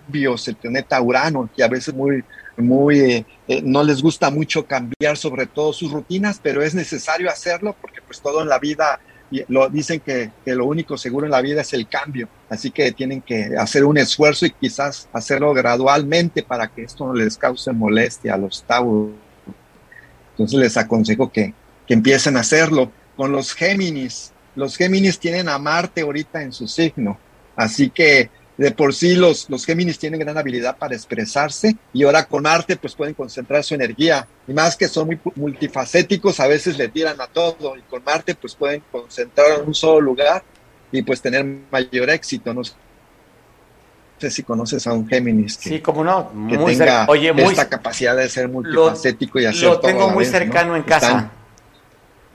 [0.06, 2.24] cambios, el planeta Urano, que a veces muy,
[2.58, 7.30] muy, eh, eh, no les gusta mucho cambiar sobre todo sus rutinas, pero es necesario
[7.30, 9.00] hacerlo porque pues todo en la vida,
[9.48, 12.92] lo, dicen que, que, lo único seguro en la vida es el cambio, así que
[12.92, 17.72] tienen que hacer un esfuerzo y quizás hacerlo gradualmente para que esto no les cause
[17.72, 19.12] molestia a los Tauros.
[20.32, 21.54] Entonces les aconsejo que,
[21.88, 22.92] que empiecen a hacerlo.
[23.16, 27.18] Con los Géminis, los Géminis tienen a Marte ahorita en su signo,
[27.56, 28.30] así que
[28.62, 32.78] de por sí los, los Géminis tienen gran habilidad para expresarse y ahora con arte
[32.78, 37.20] pues pueden concentrar su energía y más que son muy multifacéticos a veces le tiran
[37.20, 40.44] a todo y con Marte pues pueden concentrar en un solo lugar
[40.92, 46.04] y pues tener mayor éxito, no sé si conoces a un Géminis que, sí, como
[46.04, 50.02] no, que tenga Oye, muy, esta capacidad de ser multifacético lo, y hacer lo tengo
[50.02, 50.76] todo muy vez, cercano ¿no?
[50.76, 51.32] en casa Están,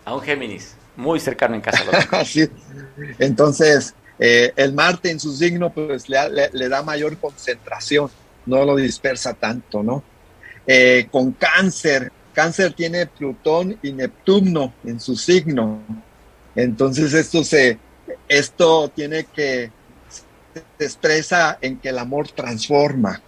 [0.05, 2.24] a un Géminis muy cercano en casa lo tengo.
[2.24, 2.51] sí.
[3.20, 8.11] entonces eh, el Marte en su signo pues le, le, da mayor concentración,
[8.47, 10.03] no lo dispersa tanto, ¿no?
[10.67, 15.81] Eh, con cáncer, cáncer tiene Plutón y Neptuno en su signo,
[16.55, 17.79] entonces esto se,
[18.29, 19.71] esto tiene que,
[20.79, 23.21] se expresa en que el amor transforma,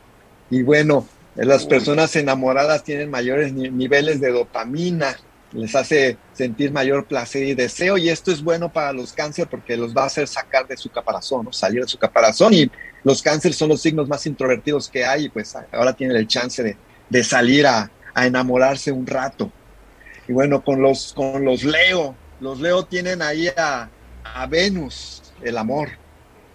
[0.51, 5.16] y bueno, las personas enamoradas tienen mayores niveles de dopamina,
[5.53, 9.76] les hace sentir mayor placer y deseo y esto es bueno para los cáncer porque
[9.76, 12.70] los va a hacer sacar de su caparazón, salir de su caparazón y
[13.05, 16.76] los cánceres son los signos más introvertidos que hay y pues ahora tienen el chance
[17.09, 19.51] de, salir a, enamorarse un rato.
[20.26, 23.88] Y bueno, con los, con los Leo, los Leo tienen ahí a,
[24.24, 25.90] a Venus, el amor.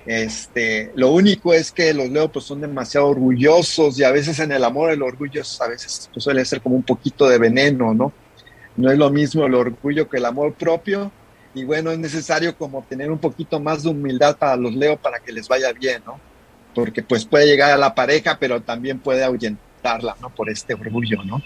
[0.05, 4.51] Este, lo único es que los Leo pues son demasiado orgullosos y a veces en
[4.51, 7.93] el amor el orgullo es, a veces pues, suele ser como un poquito de veneno,
[7.93, 8.11] ¿no?
[8.75, 11.11] No es lo mismo el orgullo que el amor propio
[11.53, 15.19] y bueno, es necesario como tener un poquito más de humildad para los Leo para
[15.19, 16.19] que les vaya bien, ¿no?
[16.73, 20.31] Porque pues puede llegar a la pareja, pero también puede ahuyentarla, ¿no?
[20.31, 21.41] Por este orgullo, ¿no?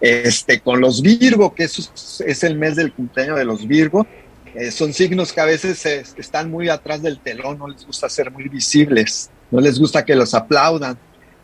[0.00, 4.06] Este, con los Virgo, que es, es el mes del cumpleaños de los Virgo,
[4.54, 8.30] eh, son signos que a veces están muy atrás del telón, no les gusta ser
[8.30, 10.96] muy visibles, no les gusta que los aplaudan,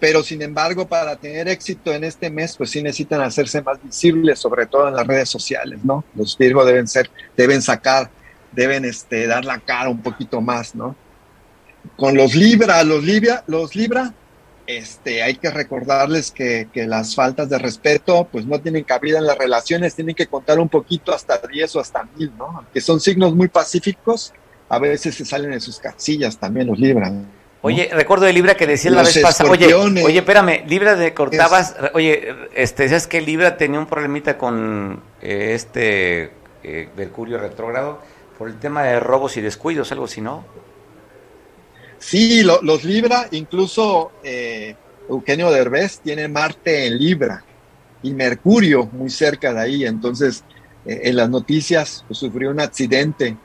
[0.05, 4.39] pero sin embargo para tener éxito en este mes pues sí necesitan hacerse más visibles
[4.39, 8.11] sobre todo en las redes sociales no los Virgo deben ser deben sacar
[8.53, 10.95] deben este dar la cara un poquito más no
[11.97, 14.13] con los Libra los Libra los Libra
[14.67, 19.25] este hay que recordarles que, que las faltas de respeto pues no tienen cabida en
[19.25, 23.01] las relaciones tienen que contar un poquito hasta 10 o hasta mil no aunque son
[23.01, 24.35] signos muy pacíficos
[24.69, 27.11] a veces se salen de sus casillas también los Libra.
[27.67, 31.71] Oye, recuerdo de Libra que decía la vez pasada, oye, oye, espérame, Libra de cortabas,
[31.71, 31.91] es...
[31.95, 36.31] oye, este, decías que Libra tenía un problemita con eh, este
[36.63, 38.03] eh, Mercurio retrógrado
[38.37, 40.45] por el tema de robos y descuidos, algo así, ¿no?
[41.99, 44.77] Sí, lo, los Libra, incluso eh,
[45.09, 47.45] Eugenio Derbez tiene Marte en Libra
[48.03, 50.45] y Mercurio muy cerca de ahí, entonces
[50.85, 53.39] eh, en las noticias pues, sufrió un accidente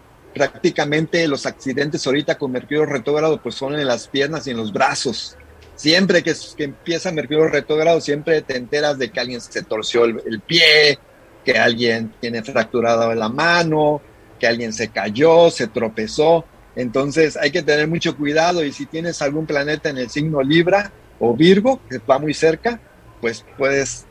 [0.48, 4.72] prácticamente los accidentes ahorita con Mercurio retrógrado pues son en las piernas y en los
[4.72, 5.36] brazos.
[5.76, 10.42] Siempre que, empieza Mercurio retrógrado, siempre te enteras de que alguien se torció el, el,
[10.42, 11.00] pie,
[11.46, 14.02] que alguien tiene fracturado la mano,
[14.40, 16.46] que alguien se cayó, se tropezó.
[16.76, 20.92] Entonces hay que tener mucho cuidado y si tienes algún planeta en el signo Libra
[21.20, 22.80] o Virgo, que va muy cerca,
[23.22, 24.06] pues puedes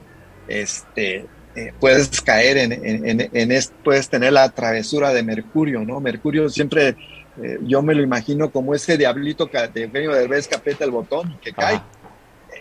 [0.49, 1.27] este,
[1.59, 6.01] eh, puedes caer en, en, en, en esto, puedes tener la travesura de Mercurio, ¿no?
[6.01, 6.97] Mercurio siempre,
[7.43, 10.91] eh, yo me lo imagino como ese diablito que de Eugenio Derbez que aprieta el
[10.91, 11.81] botón y que cae.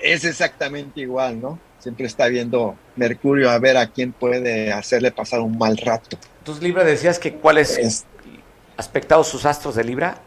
[0.02, 1.60] Es exactamente igual, ¿no?
[1.80, 6.18] Siempre está viendo Mercurio a ver a quién puede hacerle pasar un mal rato.
[6.40, 8.06] Entonces, Libra, decías que cuáles es,
[8.78, 10.22] aspectados sus astros de Libra.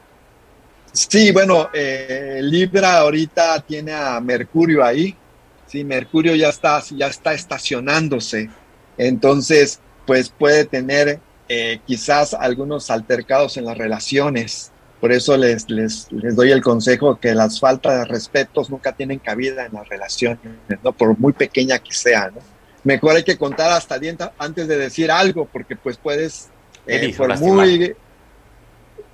[0.92, 5.16] Sí, bueno, eh, Libra ahorita tiene a Mercurio ahí,
[5.66, 8.50] sí, Mercurio ya está, ya está estacionándose,
[9.06, 14.72] entonces, pues puede tener eh, quizás algunos altercados en las relaciones.
[15.00, 19.18] Por eso les, les, les, doy el consejo que las faltas de respetos nunca tienen
[19.18, 20.38] cabida en las relaciones,
[20.84, 20.92] ¿no?
[20.92, 22.30] por muy pequeña que sea.
[22.30, 22.40] ¿no?
[22.84, 26.48] Mejor hay que contar hasta dienta antes de decir algo, porque pues puedes,
[26.86, 27.94] eh, por muy...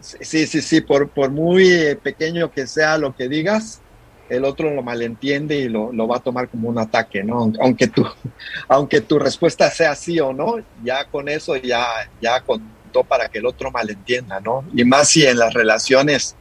[0.01, 3.81] Sí, sí, sí, por, por muy pequeño que sea lo que digas,
[4.29, 7.53] el otro lo malentiende y lo, lo, va a tomar como un ataque, ¿no?
[7.61, 8.07] Aunque tu,
[8.69, 11.87] aunque tu respuesta sea sí o no, ya con eso ya,
[12.21, 14.65] ya contó para que el otro malentienda, ¿no?
[14.75, 16.37] Y más si en las relaciones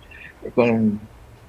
[0.53, 0.99] con,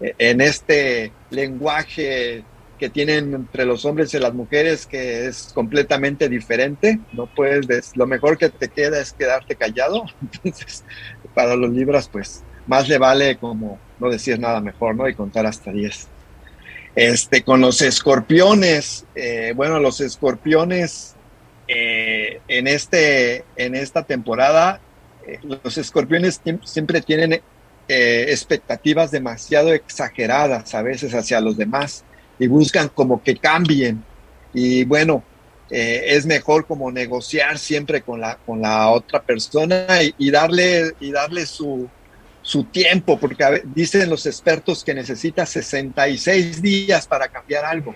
[0.00, 2.44] en este lenguaje
[2.78, 8.06] que tienen entre los hombres y las mujeres que es completamente diferente, no puedes, lo
[8.06, 10.84] mejor que te queda es quedarte callado, entonces
[11.34, 15.08] para los libras pues más le vale como no decir nada mejor, ¿no?
[15.08, 16.08] Y contar hasta 10.
[16.96, 21.14] Este, con los escorpiones, eh, bueno, los escorpiones
[21.68, 24.80] eh, en, este, en esta temporada,
[25.26, 27.42] eh, los escorpiones siempre tienen
[27.88, 32.02] expectativas demasiado exageradas a veces hacia los demás
[32.38, 34.02] y buscan como que cambien.
[34.54, 35.22] Y bueno,
[35.68, 39.86] es mejor como negociar siempre con la, con la otra persona
[40.16, 41.88] y darle, y darle su,
[42.46, 47.92] su tiempo, porque dicen los expertos que necesita 66 días para cambiar algo,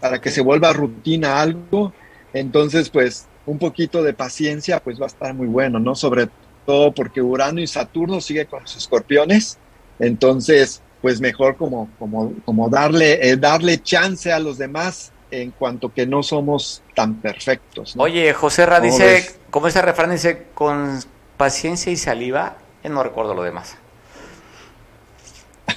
[0.00, 1.92] para que se vuelva rutina algo.
[2.32, 5.94] Entonces, pues un poquito de paciencia, pues va a estar muy bueno, ¿no?
[5.94, 6.28] Sobre
[6.66, 9.58] todo porque Urano y Saturno sigue con los escorpiones.
[10.00, 15.94] Entonces, pues mejor como, como, como darle, eh, darle chance a los demás en cuanto
[15.94, 17.94] que no somos tan perfectos.
[17.96, 20.98] Oye, José Ra dice, como ese refrán dice, con
[21.36, 23.76] paciencia y saliva no recuerdo lo demás.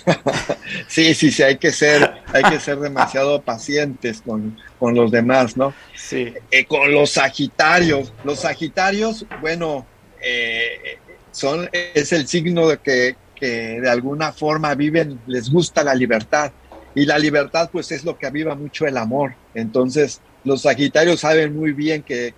[0.88, 5.74] sí, sí, sí, hay que ser, hay que ser demasiado pacientes con, los demás, ¿no?
[5.96, 6.34] Sí.
[6.50, 9.86] Eh, con los Sagitarios, los Sagitarios, bueno,
[10.24, 11.00] eh,
[11.32, 16.52] son, es el signo de que, que de alguna forma viven, les gusta la libertad.
[16.94, 19.34] Y la libertad, pues, es lo que aviva mucho el amor.
[19.54, 22.34] Entonces, los Sagitarios saben muy bien que,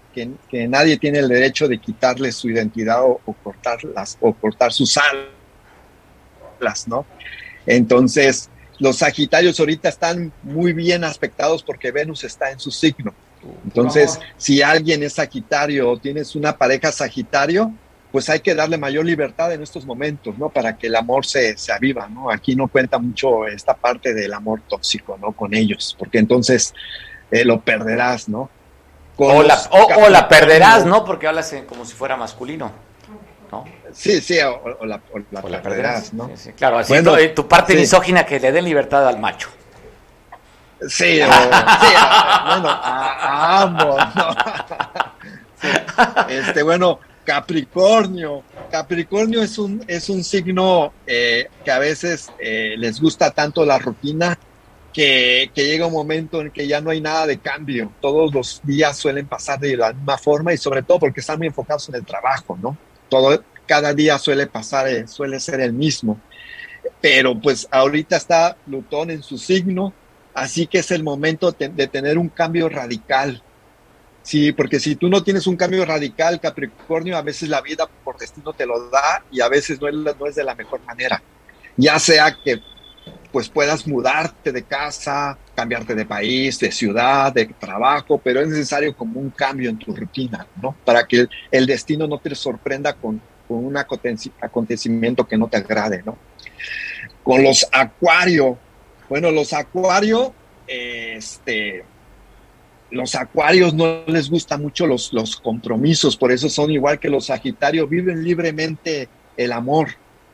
[0.67, 4.97] nadie tiene el derecho de quitarles su identidad o, cortarlas o cortar sus
[6.59, 7.05] alas, ¿no?
[7.65, 8.49] Entonces,
[8.79, 13.13] los Sagitarios ahorita están muy bien aspectados porque Venus está en su signo.
[13.65, 17.73] Entonces, si alguien es Sagitario o tienes una pareja Sagitario,
[18.11, 20.49] pues hay que darle mayor libertad en estos momentos, ¿no?
[20.49, 22.29] Para que el amor se, se aviva, ¿no?
[22.29, 25.31] Aquí no cuenta mucho esta parte del amor tóxico, ¿no?
[25.31, 26.73] Con ellos, porque entonces
[27.31, 28.49] eh, lo perderás, ¿no?
[29.17, 31.05] o la, o, la, perderás, ¿no?
[31.05, 32.71] Porque hablas como si fuera masculino.
[33.51, 33.65] ¿no?
[33.93, 34.99] Sí, sí, o, la,
[35.61, 36.31] perderás, ¿no?
[36.57, 36.93] claro, así
[37.35, 39.49] tu, parte misógina que le dé libertad al macho.
[40.81, 44.35] Sí, sí bueno, a, ambos, ¿no?
[46.27, 48.43] Este, bueno, Capricornio.
[48.69, 53.79] Capricornio es un, es un signo eh, que a veces eh, les gusta tanto la
[53.79, 54.37] rutina
[54.93, 57.91] que, llega un momento en que ya no hay nada de cambio.
[57.99, 61.47] Todos los días suelen pasar de la misma forma y sobre todo porque están muy
[61.47, 62.77] enfocados en el trabajo, ¿no?
[63.09, 66.19] Todo, cada día suele pasar, eh, suele ser el mismo.
[67.01, 69.93] Pero pues ahorita está Plutón en su signo,
[70.33, 73.41] así que es el momento de tener un cambio radical.
[74.21, 78.17] Sí, porque si tú no tienes un cambio radical, Capricornio, a veces la vida por
[78.17, 81.21] destino te lo da y a veces no es, no es de la mejor manera.
[81.75, 82.61] Ya sea que
[83.33, 88.95] pues puedas mudarte de casa, cambiarte de país, de ciudad, de trabajo, pero es necesario
[88.95, 90.75] como un cambio en tu rutina, ¿no?
[90.85, 96.17] Para que el, destino no te sorprenda con, un acontecimiento que no te agrade, ¿no?
[97.23, 98.57] Con los acuarios,
[99.09, 100.31] bueno, los acuarios,
[100.67, 101.83] este,
[102.91, 107.25] los acuarios no les gustan mucho los, los compromisos, por eso son igual que los
[107.25, 109.89] sagitarios, viven libremente el amor,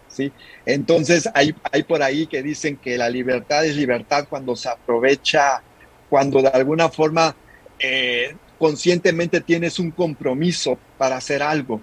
[0.10, 0.32] ¿sí?
[0.66, 5.62] Entonces hay, hay por ahí que dicen que la libertad es libertad cuando se aprovecha,
[6.10, 7.36] cuando de alguna forma
[7.80, 11.80] eh, conscientemente tienes un compromiso para hacer algo.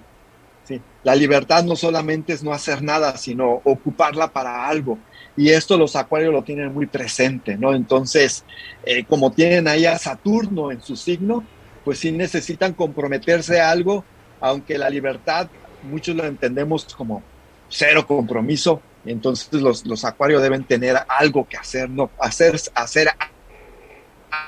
[0.64, 0.80] ¿sí?
[1.04, 4.98] La libertad no solamente es no hacer nada, sino ocuparla para algo.
[5.36, 7.74] Y esto los acuarios lo tienen muy presente, ¿no?
[7.74, 8.42] Entonces,
[8.84, 11.44] eh, como tienen ahí a Saturno en su signo,
[11.84, 14.02] pues sí necesitan comprometerse a algo,
[14.40, 15.48] aunque la libertad
[15.82, 17.22] muchos lo entendemos como
[17.68, 18.80] cero compromiso.
[19.04, 23.08] Entonces los, los acuarios deben tener algo que hacer, no hacer, hacer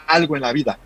[0.07, 0.79] algo en la vida.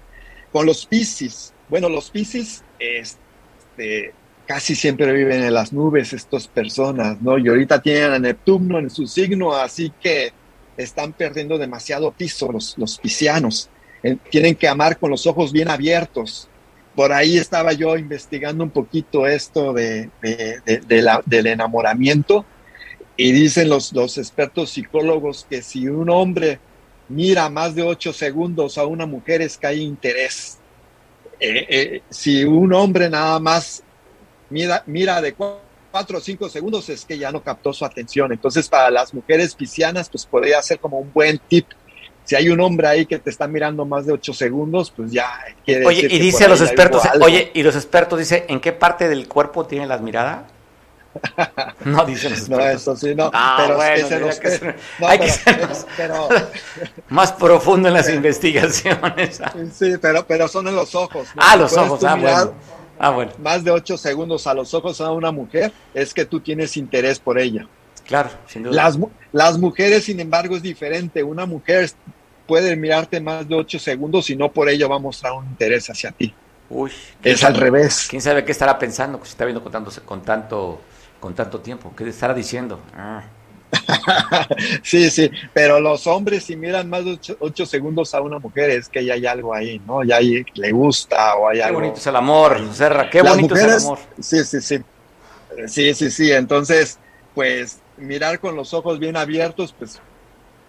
[0.52, 4.12] Con los Piscis, bueno, los Piscis este,
[4.46, 7.38] casi siempre viven en las nubes estas personas, ¿no?
[7.38, 10.32] Y ahorita tienen a Neptuno en su signo, así que
[10.76, 13.70] están perdiendo demasiado piso los, los piscianos.
[14.30, 16.48] Tienen que amar con los ojos bien abiertos,
[16.94, 20.10] por ahí estaba yo investigando un poquito esto de,
[21.26, 22.44] del enamoramiento
[23.16, 26.58] y dicen los, los expertos psicólogos que si un hombre
[27.08, 30.58] mira más de ocho segundos a una mujer es que hay interés.
[31.38, 33.82] Eh, eh, si un hombre nada más
[34.48, 38.32] mira, mira de cuatro o cinco segundos es que ya no captó su atención.
[38.32, 41.66] Entonces para las mujeres piscianas pues podría ser como un buen tip
[42.24, 45.28] si hay un hombre ahí que te está mirando más de ocho segundos, pues ya
[45.64, 49.08] quiere Oye, y dice a los expertos, oye, y los expertos dice, ¿en qué parte
[49.08, 50.46] del cuerpo tiene la mirada?
[51.84, 52.66] No dicen los expertos.
[52.66, 53.30] No, eso sí, no.
[53.34, 55.68] Ah, pero bueno, es que ser, hay que ser
[57.08, 59.42] más, profundo en las investigaciones.
[59.72, 61.28] Sí, pero, pero son en los ojos.
[61.36, 62.54] Ah, los ojos, ah bueno.
[62.98, 63.32] ah, bueno.
[63.38, 67.18] Más de ocho segundos a los ojos a una mujer es que tú tienes interés
[67.18, 67.66] por ella.
[68.06, 68.74] Claro, sin duda.
[68.74, 68.98] Las,
[69.32, 71.22] las mujeres, sin embargo, es diferente.
[71.22, 71.90] Una mujer
[72.46, 75.88] puede mirarte más de ocho segundos y no por ello va a mostrar un interés
[75.88, 76.34] hacia ti.
[76.68, 76.90] Uy,
[77.22, 78.06] es al revés.
[78.08, 79.18] ¿Quién sabe qué estará pensando?
[79.18, 80.80] Que se está viendo con tanto, con tanto,
[81.20, 81.92] con tanto tiempo.
[81.96, 82.80] ¿Qué estará diciendo?
[82.94, 83.22] Ah.
[84.82, 88.88] sí, sí, pero los hombres si miran más de ocho, segundos a una mujer es
[88.88, 90.04] que ya hay algo ahí, ¿no?
[90.04, 91.78] Ya hay, le gusta o hay qué algo.
[91.78, 93.98] Qué bonito es el amor, Serra, qué bonito es el amor.
[94.20, 94.78] Sí, sí, sí.
[95.66, 96.32] Sí, sí, sí.
[96.32, 96.98] Entonces,
[97.34, 100.00] pues mirar con los ojos bien abiertos, pues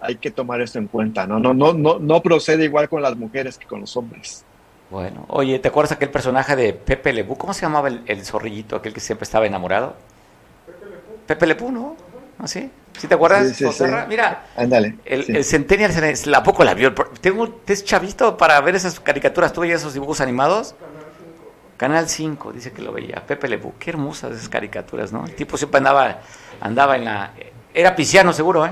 [0.01, 1.39] hay que tomar esto en cuenta, ¿no?
[1.39, 4.43] No, no, no, no procede igual con las mujeres que con los hombres.
[4.89, 7.37] Bueno, oye, ¿te acuerdas aquel personaje de Pepe Lepú?
[7.37, 9.95] ¿Cómo se llamaba el, el zorrillito, aquel que siempre estaba enamorado?
[10.65, 11.25] Pepe Lepú.
[11.25, 11.95] Pepe Lepú, ¿no?
[12.37, 12.69] ¿Así?
[12.97, 13.49] ¿Sí te acuerdas?
[13.49, 13.83] Sí, sí, sí.
[14.07, 15.91] Mira, Ándale, el, el, Centennial,
[16.25, 16.93] ¿la poco la vio?
[17.21, 19.51] Tengo, ¿Es chavito para ver esas caricaturas?
[19.53, 20.75] ¿Tú veías esos dibujos animados?
[21.83, 23.21] Canal 5, dice que lo veía.
[23.27, 25.25] Pepe Lepú, qué hermosas esas caricaturas, ¿no?
[25.25, 26.21] El tipo siempre andaba,
[26.61, 27.33] andaba en la...
[27.73, 28.71] Era pisciano, seguro, ¿eh?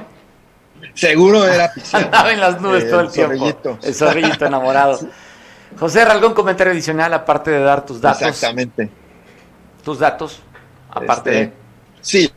[0.94, 2.06] Seguro era pisciano.
[2.06, 3.34] andaba en las nubes Eh, todo el, el tiempo.
[3.36, 3.80] zorrillito.
[3.84, 4.98] El zorrillito enamorado.
[5.78, 8.22] José, ¿algún comentario adicional aparte de dar tus datos?
[8.22, 8.90] Exactamente.
[9.84, 10.40] Tus datos,
[10.90, 11.54] aparte Este, de...
[12.00, 12.32] Sí.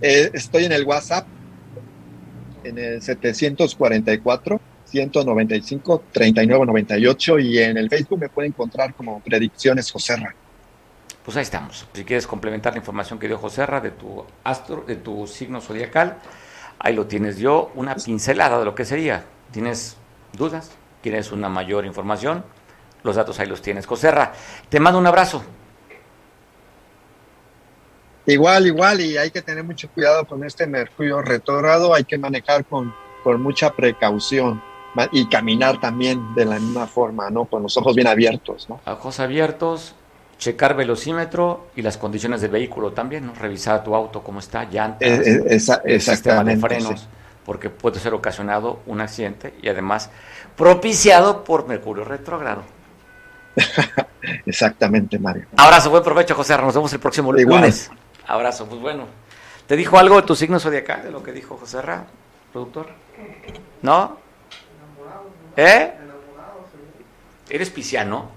[0.00, 1.26] Eh, estoy en el WhatsApp,
[2.62, 4.60] en el 744
[4.90, 10.34] 195 3998 y en el Facebook me pueden encontrar como Predicciones Joserra.
[11.24, 11.86] Pues ahí estamos.
[11.92, 15.60] Si quieres complementar la información que dio José Ra de tu astro, de tu signo
[15.60, 16.18] zodiacal,
[16.78, 19.24] ahí lo tienes yo, una pincelada de lo que sería.
[19.52, 19.96] ¿Tienes
[20.32, 20.72] dudas?
[21.02, 22.44] ¿Quieres una mayor información?
[23.02, 23.86] Los datos ahí los tienes.
[23.86, 24.32] José Ra,
[24.68, 25.42] te mando un abrazo.
[28.26, 32.64] Igual, igual, y hay que tener mucho cuidado con este Mercurio retrógrado, hay que manejar
[32.64, 34.62] con, con mucha precaución
[35.12, 37.44] y caminar también de la misma forma, ¿no?
[37.44, 38.80] Con los ojos bien abiertos, ¿no?
[38.86, 39.94] Ojos abiertos,
[40.38, 43.34] checar velocímetro y las condiciones del vehículo también, ¿no?
[43.34, 47.06] Revisar tu auto, cómo está, llantas, Eh, eh, esa- el sistema de frenos, sí.
[47.44, 50.10] porque puede ser ocasionado un accidente y además
[50.56, 52.62] propiciado por Mercurio retrógrado.
[54.46, 55.46] Exactamente, Mario.
[55.56, 56.56] Abrazo, buen provecho, José.
[56.56, 57.60] Nos vemos el próximo Igual.
[57.60, 57.90] lunes.
[58.26, 59.04] Abrazo, pues bueno.
[59.66, 62.04] ¿Te dijo algo de tu signo zodiacal, de lo que dijo José Ra,
[62.52, 62.88] productor?
[63.82, 64.18] ¿No?
[65.56, 65.92] ¿Eh?
[67.48, 68.30] ¿Eres pisciano?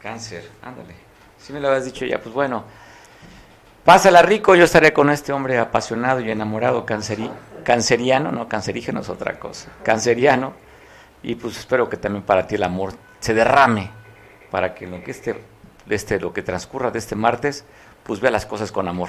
[0.00, 0.94] Cáncer, ándale.
[1.38, 2.64] Si me lo habías dicho ya, pues bueno.
[3.84, 7.28] Pásala rico, yo estaré con este hombre apasionado y enamorado canceri
[7.64, 10.52] canceriano, no, cancerígeno es otra cosa, canceriano.
[11.22, 13.90] Y pues espero que también para ti el amor se derrame,
[14.50, 15.40] para que lo que este,
[15.88, 17.64] este, lo que transcurra de este martes,
[18.02, 19.08] pues vea las cosas con amor.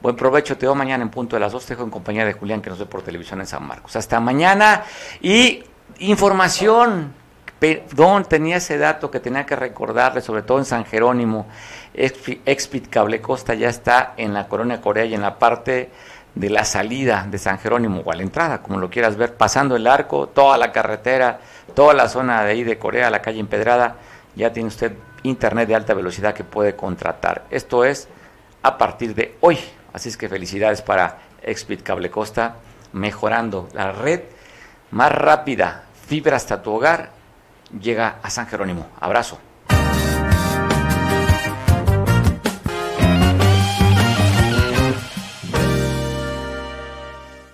[0.00, 2.32] Buen provecho, te veo mañana en punto de las dos, te dejo en compañía de
[2.32, 3.96] Julián que nos ve por televisión en San Marcos.
[3.96, 4.82] Hasta mañana
[5.20, 5.62] y
[5.98, 7.12] información,
[7.58, 11.46] perdón, tenía ese dato que tenía que recordarle, sobre todo en San Jerónimo,
[11.94, 15.90] Expi- Expit Cable Costa ya está en la Colonia Corea y en la parte
[16.34, 19.76] de la salida de San Jerónimo o a la entrada, como lo quieras ver, pasando
[19.76, 21.40] el arco, toda la carretera,
[21.74, 23.96] toda la zona de ahí de Corea, la calle empedrada,
[24.34, 24.92] ya tiene usted
[25.24, 27.44] internet de alta velocidad que puede contratar.
[27.50, 28.08] Esto es
[28.62, 29.58] a partir de hoy.
[29.92, 32.56] Así es que felicidades para Expit Cable Costa,
[32.92, 34.22] mejorando la red
[34.90, 37.10] más rápida, fibra hasta tu hogar,
[37.80, 38.88] llega a San Jerónimo.
[39.00, 39.38] Abrazo.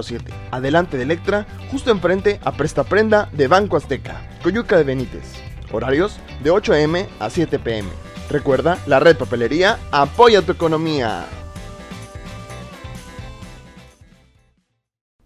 [0.00, 0.32] número 7.
[0.50, 5.34] Adelante de Electra, justo enfrente a Presta Prenda de Banco Azteca, Coyuca de Benítez.
[5.72, 7.88] Horarios de 8 am a 7 pm.
[8.28, 11.26] Recuerda, la red papelería apoya tu economía.